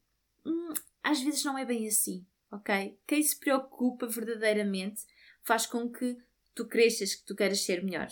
hum, 0.45 0.73
às 1.01 1.21
vezes 1.21 1.43
não 1.43 1.57
é 1.57 1.65
bem 1.65 1.87
assim, 1.87 2.25
ok? 2.51 2.97
Quem 3.07 3.21
se 3.21 3.37
preocupa 3.37 4.07
verdadeiramente 4.07 5.01
faz 5.41 5.65
com 5.65 5.91
que 5.91 6.17
tu 6.55 6.67
cresças, 6.67 7.15
que 7.15 7.25
tu 7.25 7.35
queiras 7.35 7.61
ser 7.61 7.83
melhor. 7.83 8.07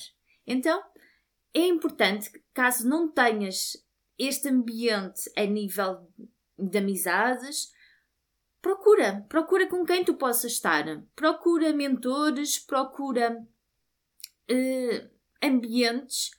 Então, 0.46 0.82
é 1.54 1.62
importante 1.62 2.30
caso 2.54 2.88
não 2.88 3.10
tenhas 3.10 3.78
este 4.18 4.50
ambiente 4.50 5.32
a 5.36 5.46
nível 5.46 6.08
de 6.58 6.78
amizades, 6.78 7.72
procura, 8.62 9.26
procura 9.28 9.68
com 9.68 9.86
quem 9.86 10.04
tu 10.04 10.14
possas 10.14 10.54
estar. 10.54 10.86
Procura 11.16 11.74
mentores, 11.74 12.60
procura 12.60 13.46
uh, 14.50 15.10
ambientes 15.42 16.32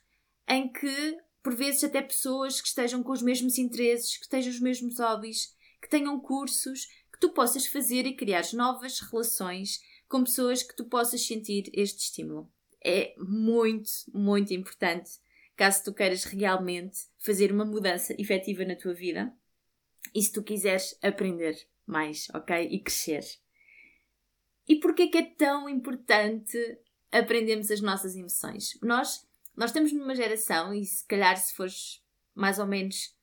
em 0.47 0.71
que, 0.71 1.17
por 1.41 1.55
vezes, 1.55 1.83
até 1.83 2.01
pessoas 2.01 2.61
que 2.61 2.67
estejam 2.67 3.03
com 3.03 3.11
os 3.11 3.21
mesmos 3.21 3.57
interesses, 3.57 4.17
que 4.17 4.23
estejam 4.23 4.51
os 4.51 4.59
mesmos 4.59 4.99
hobbies, 4.99 5.55
que 5.81 5.89
tenham 5.89 6.19
cursos, 6.19 6.85
que 7.11 7.19
tu 7.19 7.29
possas 7.29 7.67
fazer 7.67 8.05
e 8.05 8.15
criar 8.15 8.43
novas 8.53 8.99
relações 8.99 9.81
com 10.07 10.23
pessoas 10.23 10.63
que 10.63 10.75
tu 10.75 10.85
possas 10.85 11.25
sentir 11.25 11.69
este 11.73 12.03
estímulo. 12.03 12.51
É 12.85 13.13
muito, 13.17 13.89
muito 14.13 14.53
importante 14.53 15.11
caso 15.55 15.83
tu 15.83 15.93
queiras 15.93 16.23
realmente 16.23 16.99
fazer 17.19 17.51
uma 17.51 17.63
mudança 17.63 18.13
efetiva 18.19 18.65
na 18.65 18.75
tua 18.75 18.93
vida 18.93 19.33
e 20.13 20.21
se 20.21 20.31
tu 20.31 20.43
quiseres 20.43 20.97
aprender 21.01 21.55
mais, 21.85 22.27
ok? 22.33 22.67
E 22.69 22.79
crescer. 22.79 23.23
E 24.67 24.75
porquê 24.77 25.07
que 25.07 25.17
é 25.17 25.23
tão 25.23 25.67
importante 25.67 26.57
aprendermos 27.11 27.69
as 27.69 27.81
nossas 27.81 28.15
emoções? 28.15 28.77
Nós, 28.81 29.27
nós 29.55 29.69
estamos 29.69 29.91
numa 29.91 30.15
geração, 30.15 30.73
e 30.73 30.85
se 30.85 31.05
calhar 31.05 31.35
se 31.37 31.53
fores 31.53 32.01
mais 32.33 32.59
ou 32.59 32.65
menos 32.65 33.15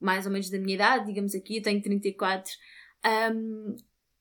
mais 0.00 0.26
ou 0.26 0.32
menos 0.32 0.50
da 0.50 0.58
minha 0.58 0.74
idade, 0.74 1.06
digamos 1.06 1.32
aqui, 1.32 1.58
eu 1.58 1.62
tenho 1.62 1.80
34, 1.80 2.52
um, 3.32 3.76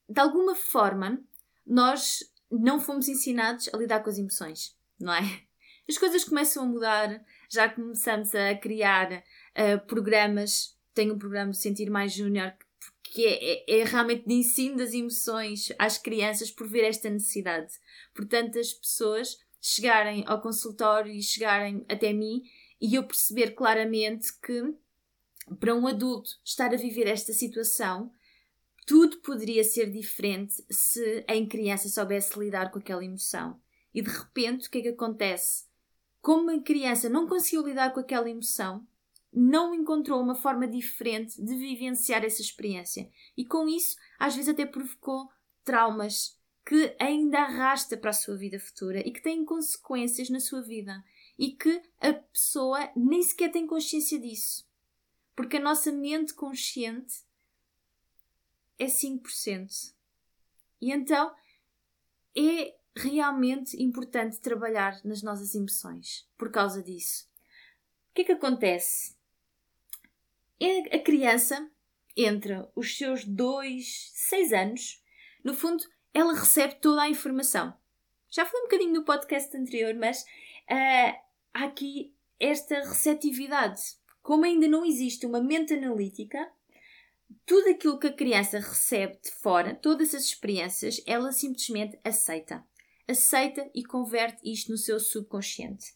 de 0.08 0.22
alguma 0.22 0.54
forma 0.54 1.20
nós 1.66 2.20
não 2.52 2.80
fomos 2.80 3.08
ensinados 3.08 3.68
a 3.74 3.78
lidar 3.78 4.02
com 4.02 4.10
as 4.10 4.18
emoções, 4.18 4.78
não 5.00 5.14
é? 5.14 5.22
As 5.90 5.98
coisas 5.98 6.24
começam 6.24 6.64
a 6.64 6.66
mudar, 6.68 7.26
já 7.50 7.68
começamos 7.68 8.34
a 8.36 8.56
criar 8.56 9.12
uh, 9.12 9.86
programas. 9.88 10.78
Tenho 10.94 11.16
um 11.16 11.18
programa 11.18 11.52
de 11.52 11.58
Sentir 11.58 11.90
Mais 11.90 12.14
Júnior 12.14 12.52
que 12.52 12.66
é, 13.18 13.54
é, 13.54 13.80
é, 13.80 13.84
realmente 13.84 14.26
de 14.26 14.34
ensino 14.34 14.78
das 14.78 14.94
emoções 14.94 15.72
às 15.78 15.98
crianças 15.98 16.50
por 16.50 16.68
ver 16.68 16.84
esta 16.84 17.10
necessidade. 17.10 17.74
Portanto, 18.14 18.60
as 18.60 18.74
pessoas 18.74 19.38
chegarem 19.62 20.24
ao 20.28 20.42
consultório 20.42 21.12
e 21.12 21.22
chegarem 21.22 21.86
até 21.90 22.14
mim 22.14 22.44
e 22.80 22.96
eu 22.96 23.04
perceber 23.04 23.52
claramente 23.52 24.32
que 24.40 24.74
para 25.60 25.76
um 25.76 25.88
adulto 25.88 26.32
estar 26.44 26.74
a 26.74 26.78
viver 26.78 27.08
esta 27.08 27.34
situação, 27.34 28.12
tudo 28.86 29.18
poderia 29.18 29.64
ser 29.64 29.90
diferente 29.92 30.64
se 30.70 31.26
em 31.28 31.48
criança 31.48 31.90
soubesse 31.90 32.40
lidar 32.40 32.72
com 32.72 32.80
aquela 32.80 33.04
emoção. 33.04 33.60
E 33.94 34.02
de 34.02 34.10
repente, 34.10 34.68
o 34.68 34.72
que 34.72 34.78
é 34.78 34.82
que 34.82 34.88
acontece? 34.90 35.72
como 36.22 36.52
a 36.52 36.62
criança 36.62 37.10
não 37.10 37.28
conseguiu 37.28 37.66
lidar 37.66 37.92
com 37.92 38.00
aquela 38.00 38.30
emoção, 38.30 38.86
não 39.34 39.74
encontrou 39.74 40.22
uma 40.22 40.36
forma 40.36 40.68
diferente 40.68 41.42
de 41.42 41.56
vivenciar 41.56 42.24
essa 42.24 42.42
experiência. 42.42 43.10
E 43.38 43.46
com 43.46 43.68
isso, 43.68 43.96
às 44.20 44.36
vezes 44.36 44.50
até 44.50 44.66
provocou 44.66 45.30
traumas 45.64 46.38
que 46.66 46.96
ainda 47.00 47.40
arrasta 47.40 47.98
para 47.98 48.10
a 48.10 48.14
sua 48.14 48.36
vida 48.36 48.60
futura 48.60 49.00
e 49.00 49.12
que 49.12 49.22
têm 49.22 49.46
consequências 49.46 50.30
na 50.30 50.40
sua 50.40 50.62
vida. 50.62 51.04
E 51.38 51.52
que 51.52 51.82
a 52.00 52.14
pessoa 52.14 52.92
nem 52.96 53.24
sequer 53.24 53.52
tem 53.52 53.66
consciência 53.66 54.20
disso. 54.20 54.68
Porque 55.36 55.58
a 55.58 55.62
nossa 55.62 55.92
mente 55.92 56.34
consciente 56.34 57.24
é 58.78 58.86
5%. 58.86 59.94
E 60.82 60.92
então 60.92 61.34
é 62.38 62.76
realmente 62.96 63.82
importante 63.82 64.40
trabalhar 64.40 65.00
nas 65.04 65.24
nossas 65.24 65.56
emoções 65.56 66.28
por 66.38 66.52
causa 66.52 66.84
disso. 66.84 67.28
O 68.10 68.14
que 68.14 68.22
é 68.22 68.26
que 68.26 68.32
acontece? 68.34 69.16
A 70.92 71.00
criança, 71.00 71.70
entre 72.16 72.66
os 72.76 72.98
seus 72.98 73.26
2, 73.26 74.12
6 74.14 74.54
anos, 74.54 75.04
no 75.44 75.54
fundo, 75.54 75.84
ela 76.14 76.34
recebe 76.34 76.76
toda 76.76 77.02
a 77.02 77.10
informação. 77.10 77.74
Já 78.30 78.46
falei 78.46 78.62
um 78.62 78.66
bocadinho 78.66 78.94
no 78.94 79.06
podcast 79.06 79.58
anterior, 79.58 79.94
mas 79.96 80.22
uh, 80.22 81.20
há 81.54 81.64
aqui 81.66 82.14
esta 82.40 82.76
receptividade. 82.76 83.82
Como 84.22 84.46
ainda 84.46 84.68
não 84.68 84.86
existe 84.86 85.26
uma 85.26 85.42
mente 85.42 85.74
analítica, 85.74 86.52
tudo 87.46 87.70
aquilo 87.70 87.98
que 88.00 88.08
a 88.08 88.14
criança 88.14 88.60
recebe 88.60 89.18
de 89.24 89.32
fora, 89.32 89.74
todas 89.74 90.14
as 90.14 90.26
experiências, 90.26 91.02
ela 91.08 91.32
simplesmente 91.32 92.00
aceita 92.04 92.64
aceita 93.12 93.70
e 93.76 93.84
converte 93.84 94.50
isto 94.50 94.72
no 94.72 94.78
seu 94.78 95.00
subconsciente. 95.00 95.94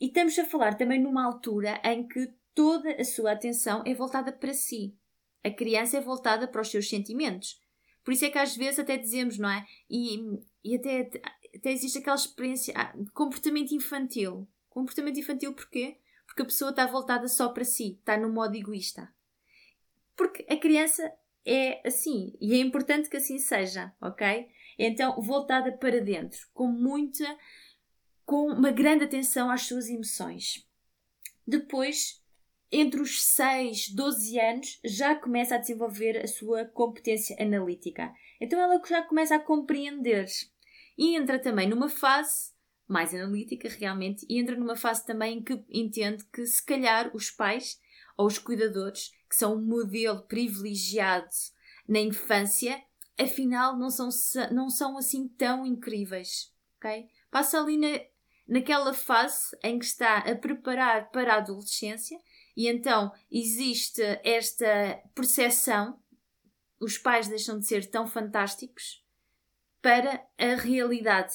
E 0.00 0.06
estamos 0.06 0.38
a 0.38 0.44
falar 0.44 0.76
também 0.76 1.00
numa 1.00 1.24
altura 1.24 1.80
em 1.84 2.06
que 2.06 2.32
toda 2.56 2.90
a 2.92 3.04
sua 3.04 3.32
atenção 3.32 3.84
é 3.86 3.94
voltada 3.94 4.32
para 4.32 4.54
si. 4.54 4.96
A 5.44 5.50
criança 5.50 5.98
é 5.98 6.00
voltada 6.00 6.48
para 6.48 6.62
os 6.62 6.68
seus 6.68 6.88
sentimentos. 6.88 7.60
Por 8.02 8.12
isso 8.12 8.24
é 8.24 8.30
que 8.30 8.38
às 8.38 8.56
vezes 8.56 8.80
até 8.80 8.96
dizemos, 8.96 9.38
não 9.38 9.50
é? 9.50 9.64
E, 9.90 10.18
e 10.64 10.74
até, 10.74 11.10
até 11.54 11.70
existe 11.70 11.98
aquela 11.98 12.16
experiência 12.16 12.72
ah, 12.74 12.94
comportamento 13.12 13.72
infantil. 13.72 14.48
Comportamento 14.70 15.20
infantil 15.20 15.52
porquê? 15.52 15.98
Porque 16.26 16.42
a 16.42 16.46
pessoa 16.46 16.70
está 16.70 16.86
voltada 16.86 17.28
só 17.28 17.50
para 17.50 17.64
si, 17.64 17.98
está 18.00 18.16
no 18.16 18.32
modo 18.32 18.56
egoísta. 18.56 19.12
Porque 20.16 20.46
a 20.48 20.56
criança 20.56 21.12
é 21.44 21.86
assim 21.86 22.32
e 22.40 22.54
é 22.54 22.58
importante 22.58 23.10
que 23.10 23.18
assim 23.18 23.38
seja, 23.38 23.92
ok? 24.00 24.48
Então, 24.78 25.20
voltada 25.20 25.72
para 25.72 26.00
dentro, 26.00 26.40
com 26.54 26.66
muita, 26.66 27.36
com 28.24 28.50
uma 28.50 28.70
grande 28.70 29.04
atenção 29.04 29.50
às 29.50 29.62
suas 29.62 29.88
emoções. 29.88 30.66
Depois, 31.46 32.22
entre 32.70 33.00
os 33.00 33.24
6, 33.24 33.90
12 33.90 34.40
anos, 34.40 34.80
já 34.84 35.14
começa 35.14 35.54
a 35.54 35.58
desenvolver 35.58 36.18
a 36.18 36.26
sua 36.26 36.64
competência 36.64 37.36
analítica. 37.40 38.12
Então 38.40 38.60
ela 38.60 38.80
já 38.86 39.02
começa 39.02 39.36
a 39.36 39.40
compreender. 39.40 40.26
E 40.98 41.16
entra 41.16 41.38
também 41.38 41.68
numa 41.68 41.88
fase 41.88 42.54
mais 42.88 43.14
analítica, 43.14 43.68
realmente, 43.68 44.24
e 44.28 44.38
entra 44.38 44.56
numa 44.56 44.76
fase 44.76 45.04
também 45.04 45.42
que 45.42 45.64
entende 45.68 46.24
que 46.32 46.46
se 46.46 46.64
calhar 46.64 47.14
os 47.14 47.30
pais 47.30 47.80
ou 48.16 48.26
os 48.26 48.38
cuidadores, 48.38 49.12
que 49.28 49.36
são 49.36 49.56
um 49.56 49.62
modelo 49.62 50.22
privilegiado 50.22 51.28
na 51.88 52.00
infância, 52.00 52.82
afinal 53.18 53.76
não 53.76 53.90
são, 53.90 54.08
não 54.52 54.70
são 54.70 54.96
assim 54.96 55.28
tão 55.28 55.66
incríveis. 55.66 56.52
ok? 56.78 57.08
Passa 57.30 57.60
ali 57.60 57.76
na, 57.76 58.00
naquela 58.46 58.94
fase 58.94 59.56
em 59.62 59.78
que 59.78 59.84
está 59.84 60.18
a 60.18 60.34
preparar 60.34 61.10
para 61.10 61.34
a 61.34 61.38
adolescência 61.38 62.18
e 62.56 62.68
então 62.68 63.12
existe 63.30 64.02
esta 64.24 65.02
percepção, 65.14 66.00
os 66.80 66.96
pais 66.96 67.28
deixam 67.28 67.58
de 67.58 67.66
ser 67.66 67.88
tão 67.90 68.06
fantásticos 68.06 69.04
para 69.82 70.26
a 70.38 70.54
realidade. 70.54 71.34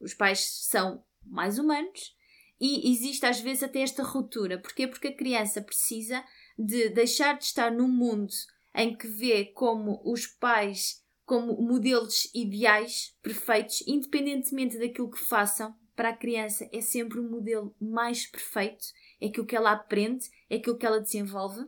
Os 0.00 0.14
pais 0.14 0.40
são 0.68 1.04
mais 1.24 1.58
humanos 1.58 2.16
e 2.60 2.92
existe 2.92 3.26
às 3.26 3.40
vezes 3.40 3.62
até 3.62 3.80
esta 3.80 4.02
ruptura. 4.02 4.58
Porquê? 4.58 4.86
Porque 4.86 5.08
a 5.08 5.16
criança 5.16 5.60
precisa 5.60 6.24
de 6.58 6.88
deixar 6.90 7.36
de 7.36 7.44
estar 7.44 7.70
num 7.70 7.88
mundo 7.88 8.32
em 8.74 8.96
que 8.96 9.06
vê 9.06 9.46
como 9.46 10.00
os 10.04 10.26
pais 10.26 11.02
como 11.24 11.60
modelos 11.62 12.28
ideais, 12.34 13.16
perfeitos, 13.22 13.82
independentemente 13.86 14.78
daquilo 14.78 15.10
que 15.10 15.18
façam, 15.18 15.74
para 15.94 16.10
a 16.10 16.16
criança 16.16 16.68
é 16.72 16.80
sempre 16.80 17.20
o 17.20 17.24
um 17.24 17.30
modelo 17.30 17.74
mais 17.80 18.26
perfeito, 18.26 18.84
é 19.22 19.28
aquilo 19.28 19.46
que 19.46 19.54
ela 19.54 19.70
aprende, 19.70 20.28
é 20.50 20.56
aquilo 20.56 20.76
que 20.76 20.84
ela 20.84 21.00
desenvolve, 21.00 21.64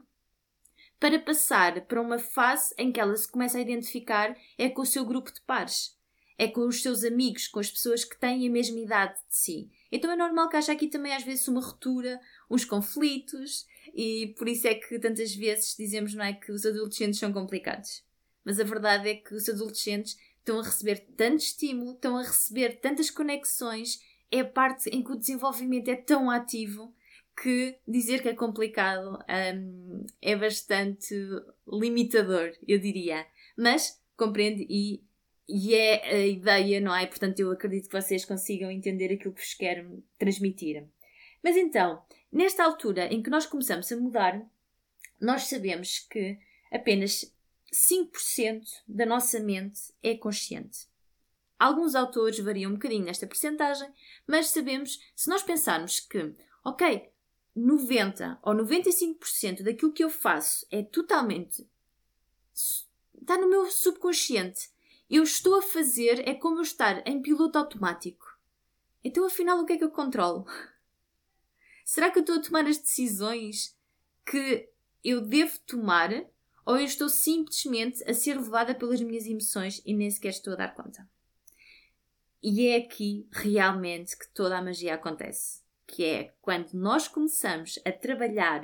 para 0.98 1.20
passar 1.20 1.86
para 1.86 2.00
uma 2.00 2.18
fase 2.18 2.74
em 2.76 2.90
que 2.90 2.98
ela 2.98 3.16
se 3.16 3.30
começa 3.30 3.56
a 3.56 3.60
identificar 3.60 4.36
é 4.58 4.68
com 4.68 4.82
o 4.82 4.86
seu 4.86 5.04
grupo 5.04 5.32
de 5.32 5.40
pares, 5.42 5.96
é 6.36 6.48
com 6.48 6.62
os 6.66 6.82
seus 6.82 7.04
amigos, 7.04 7.46
com 7.46 7.60
as 7.60 7.70
pessoas 7.70 8.04
que 8.04 8.18
têm 8.18 8.48
a 8.48 8.50
mesma 8.50 8.80
idade 8.80 9.14
de 9.28 9.36
si. 9.36 9.70
Então 9.92 10.10
é 10.10 10.16
normal 10.16 10.48
que 10.48 10.56
haja 10.56 10.72
aqui 10.72 10.88
também 10.88 11.14
às 11.14 11.22
vezes 11.22 11.46
uma 11.46 11.60
ruptura, 11.60 12.20
uns 12.50 12.64
conflitos, 12.64 13.66
e 13.94 14.34
por 14.36 14.48
isso 14.48 14.66
é 14.66 14.74
que 14.74 14.98
tantas 14.98 15.32
vezes 15.32 15.76
dizemos 15.78 16.12
não 16.12 16.24
é, 16.24 16.32
que 16.32 16.50
os 16.50 16.66
adolescentes 16.66 17.20
são 17.20 17.32
complicados. 17.32 18.02
Mas 18.44 18.58
a 18.58 18.64
verdade 18.64 19.08
é 19.08 19.14
que 19.14 19.32
os 19.32 19.48
adolescentes 19.48 20.18
estão 20.38 20.58
a 20.58 20.64
receber 20.64 21.06
tanto 21.16 21.36
estímulo, 21.36 21.92
estão 21.92 22.16
a 22.16 22.22
receber 22.22 22.80
tantas 22.80 23.10
conexões 23.10 24.00
é 24.30 24.40
a 24.40 24.44
parte 24.44 24.90
em 24.90 25.04
que 25.04 25.12
o 25.12 25.16
desenvolvimento 25.16 25.88
é 25.88 25.94
tão 25.94 26.28
ativo 26.28 26.92
que 27.40 27.78
dizer 27.86 28.22
que 28.22 28.28
é 28.28 28.34
complicado 28.34 29.18
um, 29.28 30.06
é 30.22 30.36
bastante 30.36 31.14
limitador, 31.66 32.52
eu 32.66 32.78
diria. 32.78 33.26
Mas 33.56 34.00
compreende 34.16 34.66
e, 34.68 35.02
e 35.48 35.74
é 35.74 36.14
a 36.14 36.26
ideia, 36.26 36.80
não 36.80 36.94
é? 36.94 37.06
Portanto, 37.06 37.40
eu 37.40 37.50
acredito 37.50 37.88
que 37.88 38.00
vocês 38.00 38.24
consigam 38.24 38.70
entender 38.70 39.12
aquilo 39.12 39.34
que 39.34 39.42
vos 39.42 39.54
quero 39.54 40.02
transmitir. 40.18 40.86
Mas 41.42 41.56
então, 41.56 42.02
nesta 42.32 42.64
altura 42.64 43.06
em 43.12 43.22
que 43.22 43.30
nós 43.30 43.46
começamos 43.46 43.90
a 43.90 43.96
mudar, 43.96 44.44
nós 45.20 45.44
sabemos 45.44 46.00
que 46.10 46.38
apenas 46.72 47.32
5% 47.72 48.62
da 48.86 49.04
nossa 49.04 49.40
mente 49.40 49.80
é 50.02 50.16
consciente. 50.16 50.86
Alguns 51.58 51.94
autores 51.94 52.38
variam 52.38 52.70
um 52.70 52.74
bocadinho 52.74 53.04
nesta 53.04 53.26
percentagem, 53.26 53.88
mas 54.26 54.48
sabemos, 54.48 54.98
se 55.14 55.28
nós 55.28 55.42
pensarmos 55.42 56.00
que, 56.00 56.34
ok, 56.64 57.10
90 57.54 58.38
ou 58.42 58.54
95% 58.54 59.62
daquilo 59.62 59.92
que 59.92 60.02
eu 60.02 60.10
faço 60.10 60.66
é 60.70 60.82
totalmente. 60.82 61.68
está 62.52 63.38
no 63.38 63.48
meu 63.48 63.70
subconsciente. 63.70 64.70
Eu 65.08 65.22
estou 65.22 65.56
a 65.56 65.62
fazer 65.62 66.26
é 66.28 66.34
como 66.34 66.58
eu 66.58 66.62
estar 66.62 67.06
em 67.06 67.22
piloto 67.22 67.58
automático. 67.58 68.26
Então, 69.02 69.24
afinal, 69.26 69.60
o 69.60 69.66
que 69.66 69.74
é 69.74 69.76
que 69.76 69.84
eu 69.84 69.90
controlo? 69.90 70.46
Será 71.84 72.10
que 72.10 72.18
eu 72.18 72.22
estou 72.22 72.36
a 72.36 72.40
tomar 72.40 72.66
as 72.66 72.78
decisões 72.78 73.76
que 74.24 74.68
eu 75.04 75.20
devo 75.20 75.58
tomar 75.60 76.10
ou 76.64 76.78
eu 76.78 76.84
estou 76.84 77.10
simplesmente 77.10 78.02
a 78.08 78.14
ser 78.14 78.36
levada 78.36 78.74
pelas 78.74 79.00
minhas 79.02 79.26
emoções 79.26 79.82
e 79.84 79.92
nem 79.92 80.10
sequer 80.10 80.30
estou 80.30 80.54
a 80.54 80.56
dar 80.56 80.74
conta? 80.74 81.06
E 82.42 82.66
é 82.66 82.76
aqui 82.76 83.26
realmente 83.32 84.18
que 84.18 84.28
toda 84.28 84.58
a 84.58 84.62
magia 84.62 84.94
acontece, 84.94 85.62
que 85.86 86.04
é 86.04 86.34
quando 86.40 86.72
nós 86.72 87.08
começamos 87.08 87.78
a 87.84 87.92
trabalhar 87.92 88.62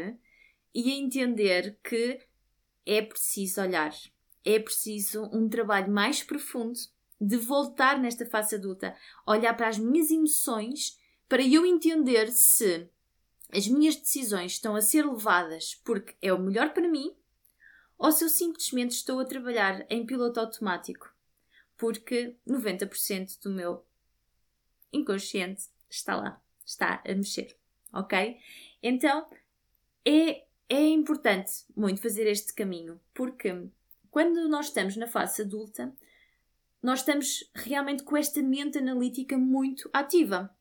e 0.74 0.90
a 0.90 0.94
entender 0.94 1.78
que 1.82 2.20
é 2.86 3.02
preciso 3.02 3.60
olhar, 3.60 3.92
é 4.44 4.58
preciso 4.58 5.24
um 5.32 5.48
trabalho 5.48 5.92
mais 5.92 6.22
profundo 6.22 6.78
de 7.20 7.36
voltar 7.36 7.98
nesta 7.98 8.24
fase 8.24 8.54
adulta, 8.54 8.96
olhar 9.26 9.54
para 9.54 9.68
as 9.68 9.78
minhas 9.78 10.10
emoções 10.10 10.98
para 11.28 11.42
eu 11.42 11.64
entender 11.66 12.28
se 12.32 12.88
as 13.52 13.68
minhas 13.68 13.96
decisões 13.96 14.52
estão 14.52 14.74
a 14.74 14.80
ser 14.80 15.04
levadas 15.04 15.74
porque 15.84 16.16
é 16.22 16.32
o 16.32 16.38
melhor 16.38 16.72
para 16.72 16.88
mim 16.88 17.14
ou 17.98 18.10
se 18.10 18.24
eu 18.24 18.28
simplesmente 18.28 18.92
estou 18.92 19.20
a 19.20 19.24
trabalhar 19.24 19.84
em 19.90 20.06
piloto 20.06 20.40
automático 20.40 21.12
porque 21.76 22.36
90% 22.46 23.40
do 23.42 23.50
meu 23.50 23.86
inconsciente 24.92 25.62
está 25.88 26.16
lá, 26.16 26.42
está 26.70 27.02
a 27.06 27.14
mexer, 27.14 27.56
ok? 27.92 28.38
Então 28.82 29.26
é, 30.04 30.44
é 30.68 30.88
importante 30.88 31.64
muito 31.76 32.00
fazer 32.00 32.26
este 32.26 32.54
caminho, 32.54 33.00
porque 33.12 33.68
quando 34.10 34.48
nós 34.48 34.66
estamos 34.66 34.96
na 34.96 35.06
fase 35.06 35.42
adulta, 35.42 35.94
nós 36.82 37.00
estamos 37.00 37.50
realmente 37.54 38.02
com 38.02 38.16
esta 38.16 38.42
mente 38.42 38.78
analítica 38.78 39.36
muito 39.36 39.90
ativa. 39.92 40.54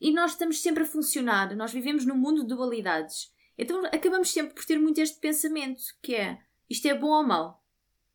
E 0.00 0.12
nós 0.12 0.32
estamos 0.32 0.60
sempre 0.60 0.84
a 0.84 0.86
funcionar, 0.86 1.54
nós 1.56 1.72
vivemos 1.72 2.04
num 2.04 2.16
mundo 2.16 2.42
de 2.42 2.54
dualidades. 2.54 3.32
Então 3.56 3.84
acabamos 3.86 4.30
sempre 4.30 4.54
por 4.54 4.64
ter 4.64 4.78
muito 4.78 5.00
este 5.00 5.18
pensamento, 5.18 5.82
que 6.00 6.14
é 6.14 6.38
isto 6.70 6.86
é 6.86 6.94
bom 6.94 7.08
ou 7.08 7.26
mau, 7.26 7.64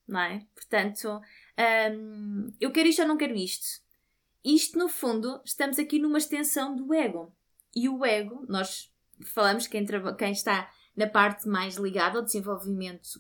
não 0.08 0.20
é? 0.20 0.46
Portanto, 0.54 1.22
um, 1.92 2.54
eu 2.60 2.72
quero 2.72 2.88
isto 2.88 3.02
ou 3.02 3.08
não 3.08 3.18
quero 3.18 3.36
isto. 3.36 3.82
Isto, 4.44 4.78
no 4.78 4.90
fundo, 4.90 5.42
estamos 5.46 5.80
aqui 5.80 6.00
numa 6.00 6.18
extensão 6.18 6.76
do 6.76 6.94
ego. 6.94 7.34
E 7.76 7.88
o 7.88 8.06
ego, 8.06 8.46
nós 8.48 8.92
falamos 9.26 9.68
quem, 9.68 9.86
quem 10.18 10.32
está 10.32 10.72
na 10.96 11.08
parte 11.08 11.48
mais 11.48 11.76
ligada 11.76 12.18
ao 12.18 12.26
desenvolvimento 12.26 13.20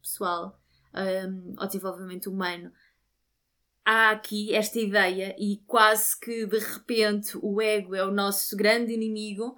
pessoal, 0.00 0.58
um, 0.94 1.54
ao 1.56 1.66
desenvolvimento 1.66 2.30
humano, 2.30 2.72
há 3.84 4.10
aqui 4.10 4.54
esta 4.54 4.78
ideia, 4.78 5.36
e 5.38 5.62
quase 5.66 6.18
que 6.18 6.46
de 6.46 6.58
repente 6.58 7.36
o 7.42 7.60
ego 7.60 7.94
é 7.94 8.04
o 8.04 8.10
nosso 8.10 8.56
grande 8.56 8.92
inimigo, 8.92 9.56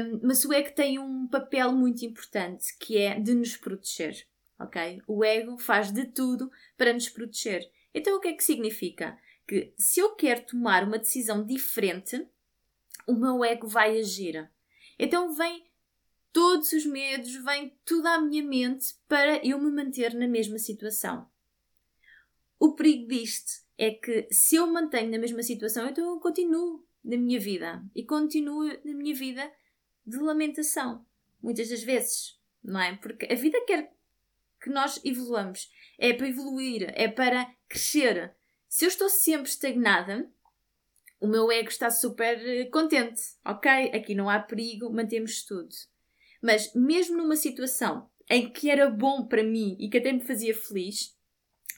um, 0.00 0.20
mas 0.22 0.44
o 0.44 0.52
ego 0.52 0.74
tem 0.74 0.98
um 0.98 1.28
papel 1.28 1.72
muito 1.72 2.04
importante 2.04 2.76
que 2.78 2.96
é 2.96 3.18
de 3.18 3.34
nos 3.34 3.56
proteger 3.56 4.26
ok? 4.58 5.02
O 5.06 5.24
ego 5.24 5.58
faz 5.58 5.92
de 5.92 6.06
tudo 6.06 6.50
para 6.76 6.92
nos 6.92 7.08
proteger. 7.08 7.68
Então 7.92 8.16
o 8.16 8.20
que 8.20 8.28
é 8.28 8.32
que 8.32 8.44
significa? 8.44 9.16
Que 9.46 9.74
se 9.76 10.00
eu 10.00 10.14
quero 10.14 10.46
tomar 10.46 10.84
uma 10.84 10.98
decisão 10.98 11.44
diferente, 11.44 12.26
o 13.06 13.14
meu 13.14 13.44
ego 13.44 13.66
vai 13.66 13.98
agir. 13.98 14.50
Então 14.98 15.34
vem 15.34 15.66
todos 16.32 16.72
os 16.72 16.86
medos, 16.86 17.34
vem 17.44 17.76
tudo 17.84 18.06
à 18.06 18.20
minha 18.20 18.42
mente 18.42 18.94
para 19.06 19.44
eu 19.46 19.58
me 19.58 19.70
manter 19.70 20.14
na 20.14 20.26
mesma 20.26 20.58
situação. 20.58 21.28
O 22.58 22.74
perigo 22.74 23.08
disto 23.08 23.64
é 23.76 23.90
que 23.90 24.26
se 24.30 24.56
eu 24.56 24.66
mantenho 24.66 25.10
na 25.10 25.18
mesma 25.18 25.42
situação, 25.42 25.88
então 25.88 26.14
eu 26.14 26.20
continuo 26.20 26.84
na 27.04 27.16
minha 27.16 27.38
vida 27.38 27.84
e 27.94 28.02
continuo 28.04 28.64
na 28.84 28.94
minha 28.94 29.14
vida 29.14 29.52
de 30.06 30.16
lamentação. 30.18 31.04
Muitas 31.42 31.68
das 31.68 31.82
vezes, 31.82 32.38
não 32.62 32.80
é? 32.80 32.96
Porque 32.96 33.30
a 33.30 33.36
vida 33.36 33.60
quer 33.66 33.94
que 34.60 34.70
nós 34.70 34.98
evoluamos. 35.04 35.70
É 35.98 36.14
para 36.14 36.28
evoluir, 36.28 36.90
é 36.94 37.06
para 37.06 37.54
crescer. 37.68 38.34
Se 38.74 38.84
eu 38.84 38.88
estou 38.88 39.08
sempre 39.08 39.48
estagnada, 39.48 40.28
o 41.20 41.28
meu 41.28 41.52
ego 41.52 41.68
está 41.68 41.92
super 41.92 42.44
eh, 42.44 42.64
contente. 42.64 43.22
Ok, 43.44 43.70
aqui 43.70 44.16
não 44.16 44.28
há 44.28 44.40
perigo, 44.40 44.92
mantemos 44.92 45.44
tudo. 45.44 45.72
Mas 46.42 46.74
mesmo 46.74 47.18
numa 47.18 47.36
situação 47.36 48.10
em 48.28 48.52
que 48.52 48.68
era 48.68 48.90
bom 48.90 49.28
para 49.28 49.44
mim 49.44 49.76
e 49.78 49.88
que 49.88 49.98
até 49.98 50.12
me 50.12 50.26
fazia 50.26 50.52
feliz, 50.52 51.16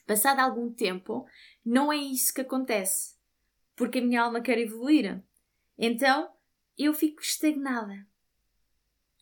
passado 0.06 0.40
algum 0.40 0.72
tempo, 0.72 1.26
não 1.62 1.92
é 1.92 1.96
isso 1.98 2.32
que 2.32 2.40
acontece. 2.40 3.14
Porque 3.74 3.98
a 3.98 4.02
minha 4.02 4.22
alma 4.22 4.40
quer 4.40 4.56
evoluir. 4.56 5.22
Então 5.76 6.32
eu 6.78 6.94
fico 6.94 7.20
estagnada. 7.20 8.06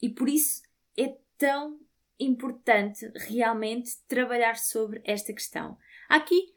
E 0.00 0.08
por 0.08 0.28
isso 0.28 0.62
é 0.96 1.18
tão 1.36 1.80
importante 2.20 3.10
realmente 3.16 3.96
trabalhar 4.06 4.54
sobre 4.58 5.02
esta 5.04 5.32
questão. 5.32 5.76
Aqui 6.08 6.53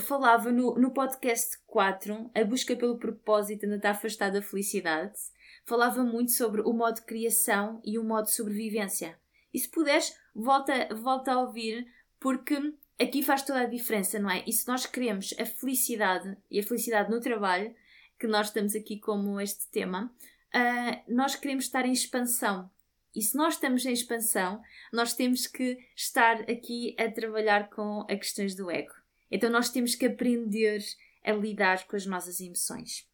falava 0.00 0.50
no, 0.50 0.74
no 0.76 0.92
podcast 0.92 1.58
4, 1.66 2.30
a 2.34 2.44
busca 2.44 2.74
pelo 2.74 2.98
propósito 2.98 3.64
ainda 3.64 3.76
está 3.76 3.90
afastada 3.90 4.40
da 4.40 4.46
felicidade. 4.46 5.18
falava 5.64 6.02
muito 6.02 6.32
sobre 6.32 6.62
o 6.62 6.72
modo 6.72 7.02
criação 7.02 7.80
e 7.84 7.98
o 7.98 8.04
modo 8.04 8.30
sobrevivência. 8.30 9.18
E 9.52 9.58
se 9.58 9.68
puderes, 9.68 10.16
volta, 10.34 10.88
volta 10.94 11.32
a 11.32 11.40
ouvir, 11.40 11.86
porque 12.18 12.72
aqui 12.98 13.22
faz 13.22 13.42
toda 13.42 13.60
a 13.60 13.66
diferença, 13.66 14.18
não 14.18 14.30
é? 14.30 14.42
E 14.46 14.52
se 14.52 14.66
nós 14.66 14.86
queremos 14.86 15.34
a 15.38 15.44
felicidade 15.44 16.36
e 16.50 16.58
a 16.58 16.62
felicidade 16.62 17.10
no 17.10 17.20
trabalho, 17.20 17.74
que 18.18 18.26
nós 18.26 18.46
estamos 18.46 18.74
aqui 18.74 18.98
como 18.98 19.40
este 19.40 19.68
tema, 19.70 20.12
uh, 20.54 21.12
nós 21.12 21.34
queremos 21.34 21.64
estar 21.64 21.84
em 21.84 21.92
expansão. 21.92 22.70
E 23.14 23.20
se 23.20 23.36
nós 23.36 23.54
estamos 23.54 23.84
em 23.84 23.92
expansão, 23.92 24.62
nós 24.92 25.12
temos 25.12 25.46
que 25.46 25.78
estar 25.94 26.40
aqui 26.42 26.96
a 26.98 27.10
trabalhar 27.10 27.68
com 27.68 28.06
as 28.08 28.18
questões 28.18 28.54
do 28.54 28.70
ego. 28.70 29.01
Então 29.32 29.50
nós 29.50 29.70
temos 29.70 29.94
que 29.94 30.04
aprender 30.04 30.84
a 31.24 31.32
lidar 31.32 31.86
com 31.86 31.96
as 31.96 32.04
nossas 32.04 32.38
emoções. 32.38 33.08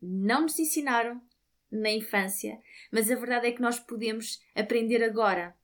Não 0.00 0.42
nos 0.42 0.56
ensinaram 0.58 1.20
na 1.70 1.90
infância, 1.90 2.60
mas 2.92 3.10
a 3.10 3.16
verdade 3.16 3.48
é 3.48 3.52
que 3.52 3.60
nós 3.60 3.80
podemos 3.80 4.40
aprender 4.54 5.02
agora. 5.02 5.56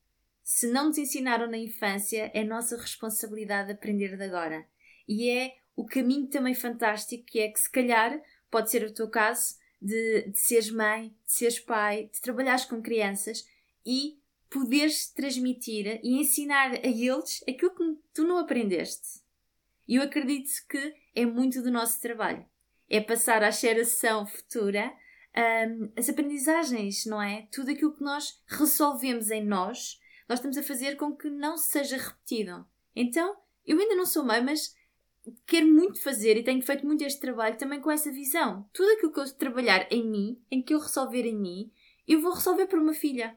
Se 0.43 0.67
não 0.67 0.89
nos 0.89 0.99
ensinaram 0.99 1.49
na 1.49 1.57
infância, 1.57 2.29
é 2.35 2.43
nossa 2.43 2.77
responsabilidade 2.77 3.71
aprender 3.71 4.17
de 4.17 4.25
agora. 4.25 4.67
E 5.07 5.31
é 5.31 5.55
o 5.77 5.87
caminho 5.87 6.27
também 6.27 6.55
fantástico 6.55 7.25
que 7.25 7.39
é 7.39 7.49
que 7.49 7.61
se 7.61 7.71
calhar 7.71 8.21
pode 8.51 8.69
ser 8.69 8.85
o 8.85 8.93
teu 8.93 9.09
caso 9.09 9.55
de, 9.81 10.29
de 10.29 10.39
seres 10.39 10.71
mãe, 10.71 11.15
de 11.25 11.33
seres 11.33 11.61
pai, 11.61 12.11
de 12.13 12.21
trabalhares 12.21 12.65
com 12.65 12.83
crianças 12.83 13.47
e 13.87 14.19
poderes 14.51 15.09
transmitir 15.13 16.01
e 16.03 16.21
ensinar 16.21 16.73
a 16.73 16.87
eles 16.87 17.43
aquilo 17.49 17.75
que 17.75 17.99
tu 18.13 18.25
não 18.25 18.39
aprendeste. 18.39 19.22
E 19.87 19.97
eu 19.97 20.03
acredito 20.03 20.51
que 20.69 20.95
é 21.15 21.27
muito 21.27 21.63
do 21.63 21.71
nosso 21.71 22.01
trabalho. 22.01 22.45
É 22.89 23.01
passar 23.01 23.43
à 23.43 23.51
geração 23.51 24.27
futura 24.27 24.93
um, 25.37 25.93
as 25.97 26.09
aprendizagens, 26.09 27.07
não 27.07 27.21
é? 27.21 27.49
Tudo 27.51 27.71
aquilo 27.71 27.95
que 27.95 28.03
nós 28.03 28.41
resolvemos 28.47 29.31
em 29.31 29.45
nós, 29.45 29.99
nós 30.29 30.39
estamos 30.39 30.59
a 30.59 30.63
fazer 30.63 30.97
com 30.97 31.17
que 31.17 31.31
não 31.31 31.57
seja 31.57 31.97
repetido. 31.97 32.67
Então, 32.95 33.37
eu 33.67 33.79
ainda 33.79 33.95
não 33.95 34.07
sou 34.07 34.25
mãe, 34.25 34.43
mas 34.43 34.75
quero 35.47 35.67
muito 35.67 36.03
fazer 36.03 36.37
e 36.37 36.45
tenho 36.45 36.63
feito 36.63 36.87
muito 36.87 37.03
este 37.05 37.21
trabalho 37.21 37.57
também 37.57 37.81
com 37.81 37.91
essa 37.91 38.11
visão. 38.11 38.69
Tudo 38.73 38.91
aquilo 38.93 39.13
que 39.13 39.21
eu 39.21 39.35
trabalhar 39.35 39.87
em 39.91 40.07
mim, 40.07 40.43
em 40.51 40.63
que 40.63 40.75
eu 40.75 40.81
resolver 40.81 41.25
em 41.25 41.37
mim, 41.37 41.73
eu 42.07 42.21
vou 42.21 42.33
resolver 42.33 42.67
por 42.67 42.79
uma 42.79 42.93
filha. 42.93 43.37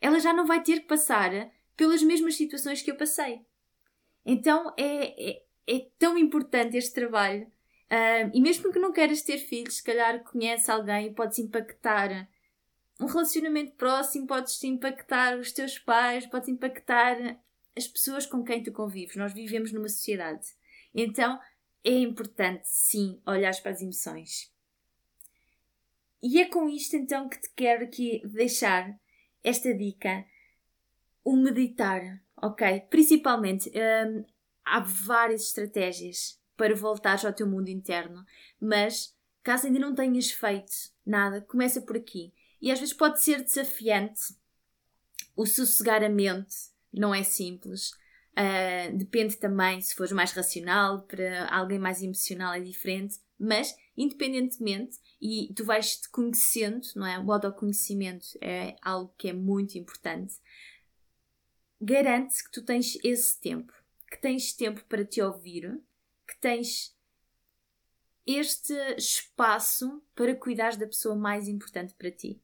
Ela 0.00 0.18
já 0.18 0.32
não 0.32 0.46
vai 0.46 0.62
ter 0.62 0.80
que 0.80 0.86
passar 0.86 1.30
pelas 1.76 2.02
mesmas 2.02 2.34
situações 2.34 2.82
que 2.82 2.90
eu 2.90 2.96
passei. 2.96 3.40
Então 4.24 4.74
é, 4.76 5.30
é, 5.30 5.42
é 5.66 5.86
tão 5.98 6.16
importante 6.18 6.76
este 6.76 6.94
trabalho. 6.94 7.46
Uh, 7.90 8.30
e 8.32 8.40
mesmo 8.40 8.72
que 8.72 8.78
não 8.78 8.92
queiras 8.92 9.22
ter 9.22 9.38
filhos, 9.38 9.76
se 9.76 9.82
calhar 9.82 10.22
conhece 10.22 10.70
alguém 10.70 11.08
e 11.08 11.14
podes 11.14 11.38
impactar 11.38 12.28
um 13.00 13.06
relacionamento 13.06 13.72
próximo, 13.72 14.26
podes 14.26 14.62
impactar 14.62 15.38
os 15.38 15.52
teus 15.52 15.78
pais, 15.78 16.26
podes 16.26 16.48
impactar 16.48 17.40
as 17.76 17.88
pessoas 17.88 18.26
com 18.26 18.44
quem 18.44 18.62
tu 18.62 18.72
convives. 18.72 19.16
Nós 19.16 19.32
vivemos 19.32 19.72
numa 19.72 19.88
sociedade. 19.88 20.46
Então 20.94 21.40
é 21.82 21.92
importante, 21.92 22.62
sim, 22.64 23.20
olhar 23.26 23.54
para 23.62 23.72
as 23.72 23.80
emoções. 23.80 24.52
E 26.22 26.40
é 26.40 26.44
com 26.44 26.68
isto 26.68 26.96
então 26.96 27.28
que 27.28 27.40
te 27.40 27.50
quero 27.56 27.84
aqui 27.84 28.20
deixar 28.26 28.94
esta 29.42 29.74
dica: 29.74 30.24
o 31.24 31.34
meditar, 31.36 32.22
ok? 32.36 32.80
Principalmente, 32.90 33.70
há 34.70 34.80
várias 34.80 35.42
estratégias 35.42 36.38
para 36.56 36.74
voltares 36.74 37.24
ao 37.24 37.32
teu 37.32 37.46
mundo 37.46 37.68
interno, 37.68 38.24
mas 38.60 39.16
caso 39.42 39.66
ainda 39.66 39.78
não 39.78 39.94
tenhas 39.94 40.30
feito 40.30 40.72
nada, 41.04 41.40
começa 41.40 41.80
por 41.80 41.96
aqui. 41.96 42.32
E 42.60 42.70
às 42.70 42.78
vezes 42.78 42.94
pode 42.94 43.22
ser 43.22 43.42
desafiante 43.42 44.34
o 45.34 45.46
sossegar 45.46 46.04
a 46.04 46.08
mente, 46.08 46.54
não 46.92 47.14
é 47.14 47.22
simples. 47.22 47.92
Uh, 48.32 48.96
depende 48.96 49.36
também 49.36 49.80
se 49.80 49.94
fores 49.94 50.12
mais 50.12 50.32
racional, 50.32 51.02
para 51.02 51.48
alguém 51.48 51.78
mais 51.78 52.02
emocional 52.02 52.54
é 52.54 52.60
diferente, 52.60 53.18
mas 53.38 53.74
independentemente, 53.96 54.98
e 55.20 55.52
tu 55.54 55.64
vais 55.64 55.96
te 55.96 56.08
conhecendo, 56.10 56.86
não 56.94 57.06
é? 57.06 57.18
O 57.18 57.32
autoconhecimento 57.32 58.26
é 58.40 58.76
algo 58.82 59.14
que 59.16 59.28
é 59.28 59.32
muito 59.32 59.78
importante. 59.78 60.34
Garante 61.80 62.44
que 62.44 62.50
tu 62.50 62.62
tens 62.62 62.98
esse 63.02 63.40
tempo, 63.40 63.72
que 64.10 64.18
tens 64.18 64.52
tempo 64.52 64.84
para 64.86 65.04
te 65.04 65.22
ouvir, 65.22 65.80
que 66.26 66.36
tens 66.40 66.96
este 68.26 68.74
espaço 68.96 70.02
para 70.14 70.34
cuidar 70.34 70.76
da 70.76 70.86
pessoa 70.86 71.14
mais 71.14 71.48
importante 71.48 71.94
para 71.94 72.10
ti, 72.10 72.42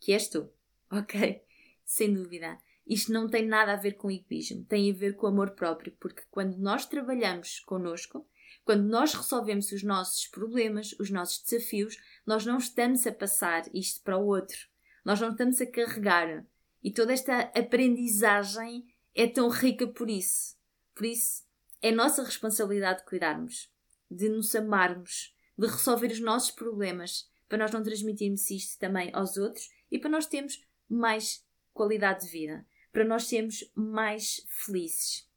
que 0.00 0.12
és 0.12 0.28
tu, 0.28 0.50
ok? 0.90 1.42
Sem 1.84 2.12
dúvida. 2.12 2.58
Isto 2.86 3.12
não 3.12 3.28
tem 3.28 3.46
nada 3.46 3.72
a 3.72 3.76
ver 3.76 3.92
com 3.92 4.10
egoísmo, 4.10 4.64
tem 4.64 4.90
a 4.90 4.94
ver 4.94 5.16
com 5.16 5.26
amor 5.26 5.52
próprio, 5.52 5.96
porque 5.98 6.22
quando 6.30 6.56
nós 6.58 6.84
trabalhamos 6.84 7.60
connosco, 7.60 8.28
quando 8.64 8.84
nós 8.84 9.14
resolvemos 9.14 9.72
os 9.72 9.82
nossos 9.82 10.26
problemas, 10.26 10.92
os 10.98 11.10
nossos 11.10 11.42
desafios, 11.42 11.96
nós 12.26 12.44
não 12.44 12.58
estamos 12.58 13.06
a 13.06 13.12
passar 13.12 13.64
isto 13.74 14.02
para 14.02 14.18
o 14.18 14.26
outro, 14.26 14.58
nós 15.04 15.20
não 15.20 15.30
estamos 15.30 15.60
a 15.60 15.66
carregar. 15.66 16.46
E 16.82 16.90
toda 16.90 17.12
esta 17.12 17.40
aprendizagem 17.58 18.86
é 19.14 19.26
tão 19.26 19.48
rica 19.48 19.86
por 19.86 20.10
isso. 20.10 20.56
Por 20.94 21.06
isso, 21.06 21.44
é 21.82 21.90
nossa 21.90 22.22
responsabilidade 22.22 23.00
de 23.00 23.06
cuidarmos, 23.06 23.70
de 24.10 24.28
nos 24.28 24.54
amarmos, 24.54 25.36
de 25.56 25.66
resolver 25.66 26.08
os 26.08 26.20
nossos 26.20 26.50
problemas, 26.50 27.28
para 27.48 27.58
nós 27.58 27.70
não 27.70 27.82
transmitirmos 27.82 28.50
isto 28.50 28.78
também 28.78 29.10
aos 29.12 29.36
outros 29.36 29.70
e 29.90 29.98
para 29.98 30.10
nós 30.10 30.26
termos 30.26 30.64
mais 30.88 31.44
qualidade 31.72 32.24
de 32.24 32.32
vida 32.32 32.66
para 32.94 33.04
nós 33.04 33.24
sermos 33.24 33.68
mais 33.74 34.46
felizes. 34.48 35.28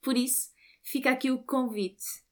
Por 0.00 0.16
isso, 0.16 0.50
fica 0.82 1.10
aqui 1.10 1.30
o 1.30 1.42
convite. 1.42 2.24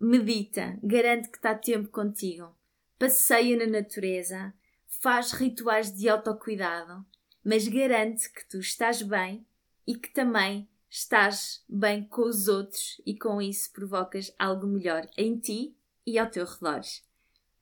Medita, 0.00 0.78
garante 0.82 1.28
que 1.28 1.36
está 1.36 1.54
tempo 1.54 1.90
contigo. 1.90 2.56
Passeia 2.98 3.54
na 3.54 3.66
natureza, 3.66 4.54
faz 4.86 5.32
rituais 5.32 5.92
de 5.92 6.08
autocuidado, 6.08 7.04
mas 7.44 7.68
garante 7.68 8.32
que 8.32 8.48
tu 8.48 8.58
estás 8.58 9.02
bem 9.02 9.46
e 9.86 9.94
que 9.94 10.10
também 10.10 10.66
estás 10.92 11.64
bem 11.68 12.04
com 12.04 12.22
os 12.22 12.46
outros 12.46 13.00
e 13.04 13.18
com 13.18 13.40
isso 13.40 13.72
provocas 13.72 14.32
algo 14.38 14.66
melhor 14.66 15.08
em 15.16 15.38
ti 15.38 15.74
e 16.06 16.18
ao 16.18 16.30
teu 16.30 16.44
redor. 16.44 16.82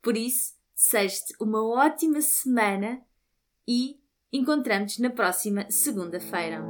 Por 0.02 0.16
isso, 0.16 0.54
desejo-te 0.74 1.34
uma 1.38 1.64
ótima 1.64 2.20
semana 2.20 3.00
e 3.66 4.00
Encontramos-nos 4.32 4.98
na 4.98 5.10
próxima 5.10 5.68
segunda-feira. 5.68 6.62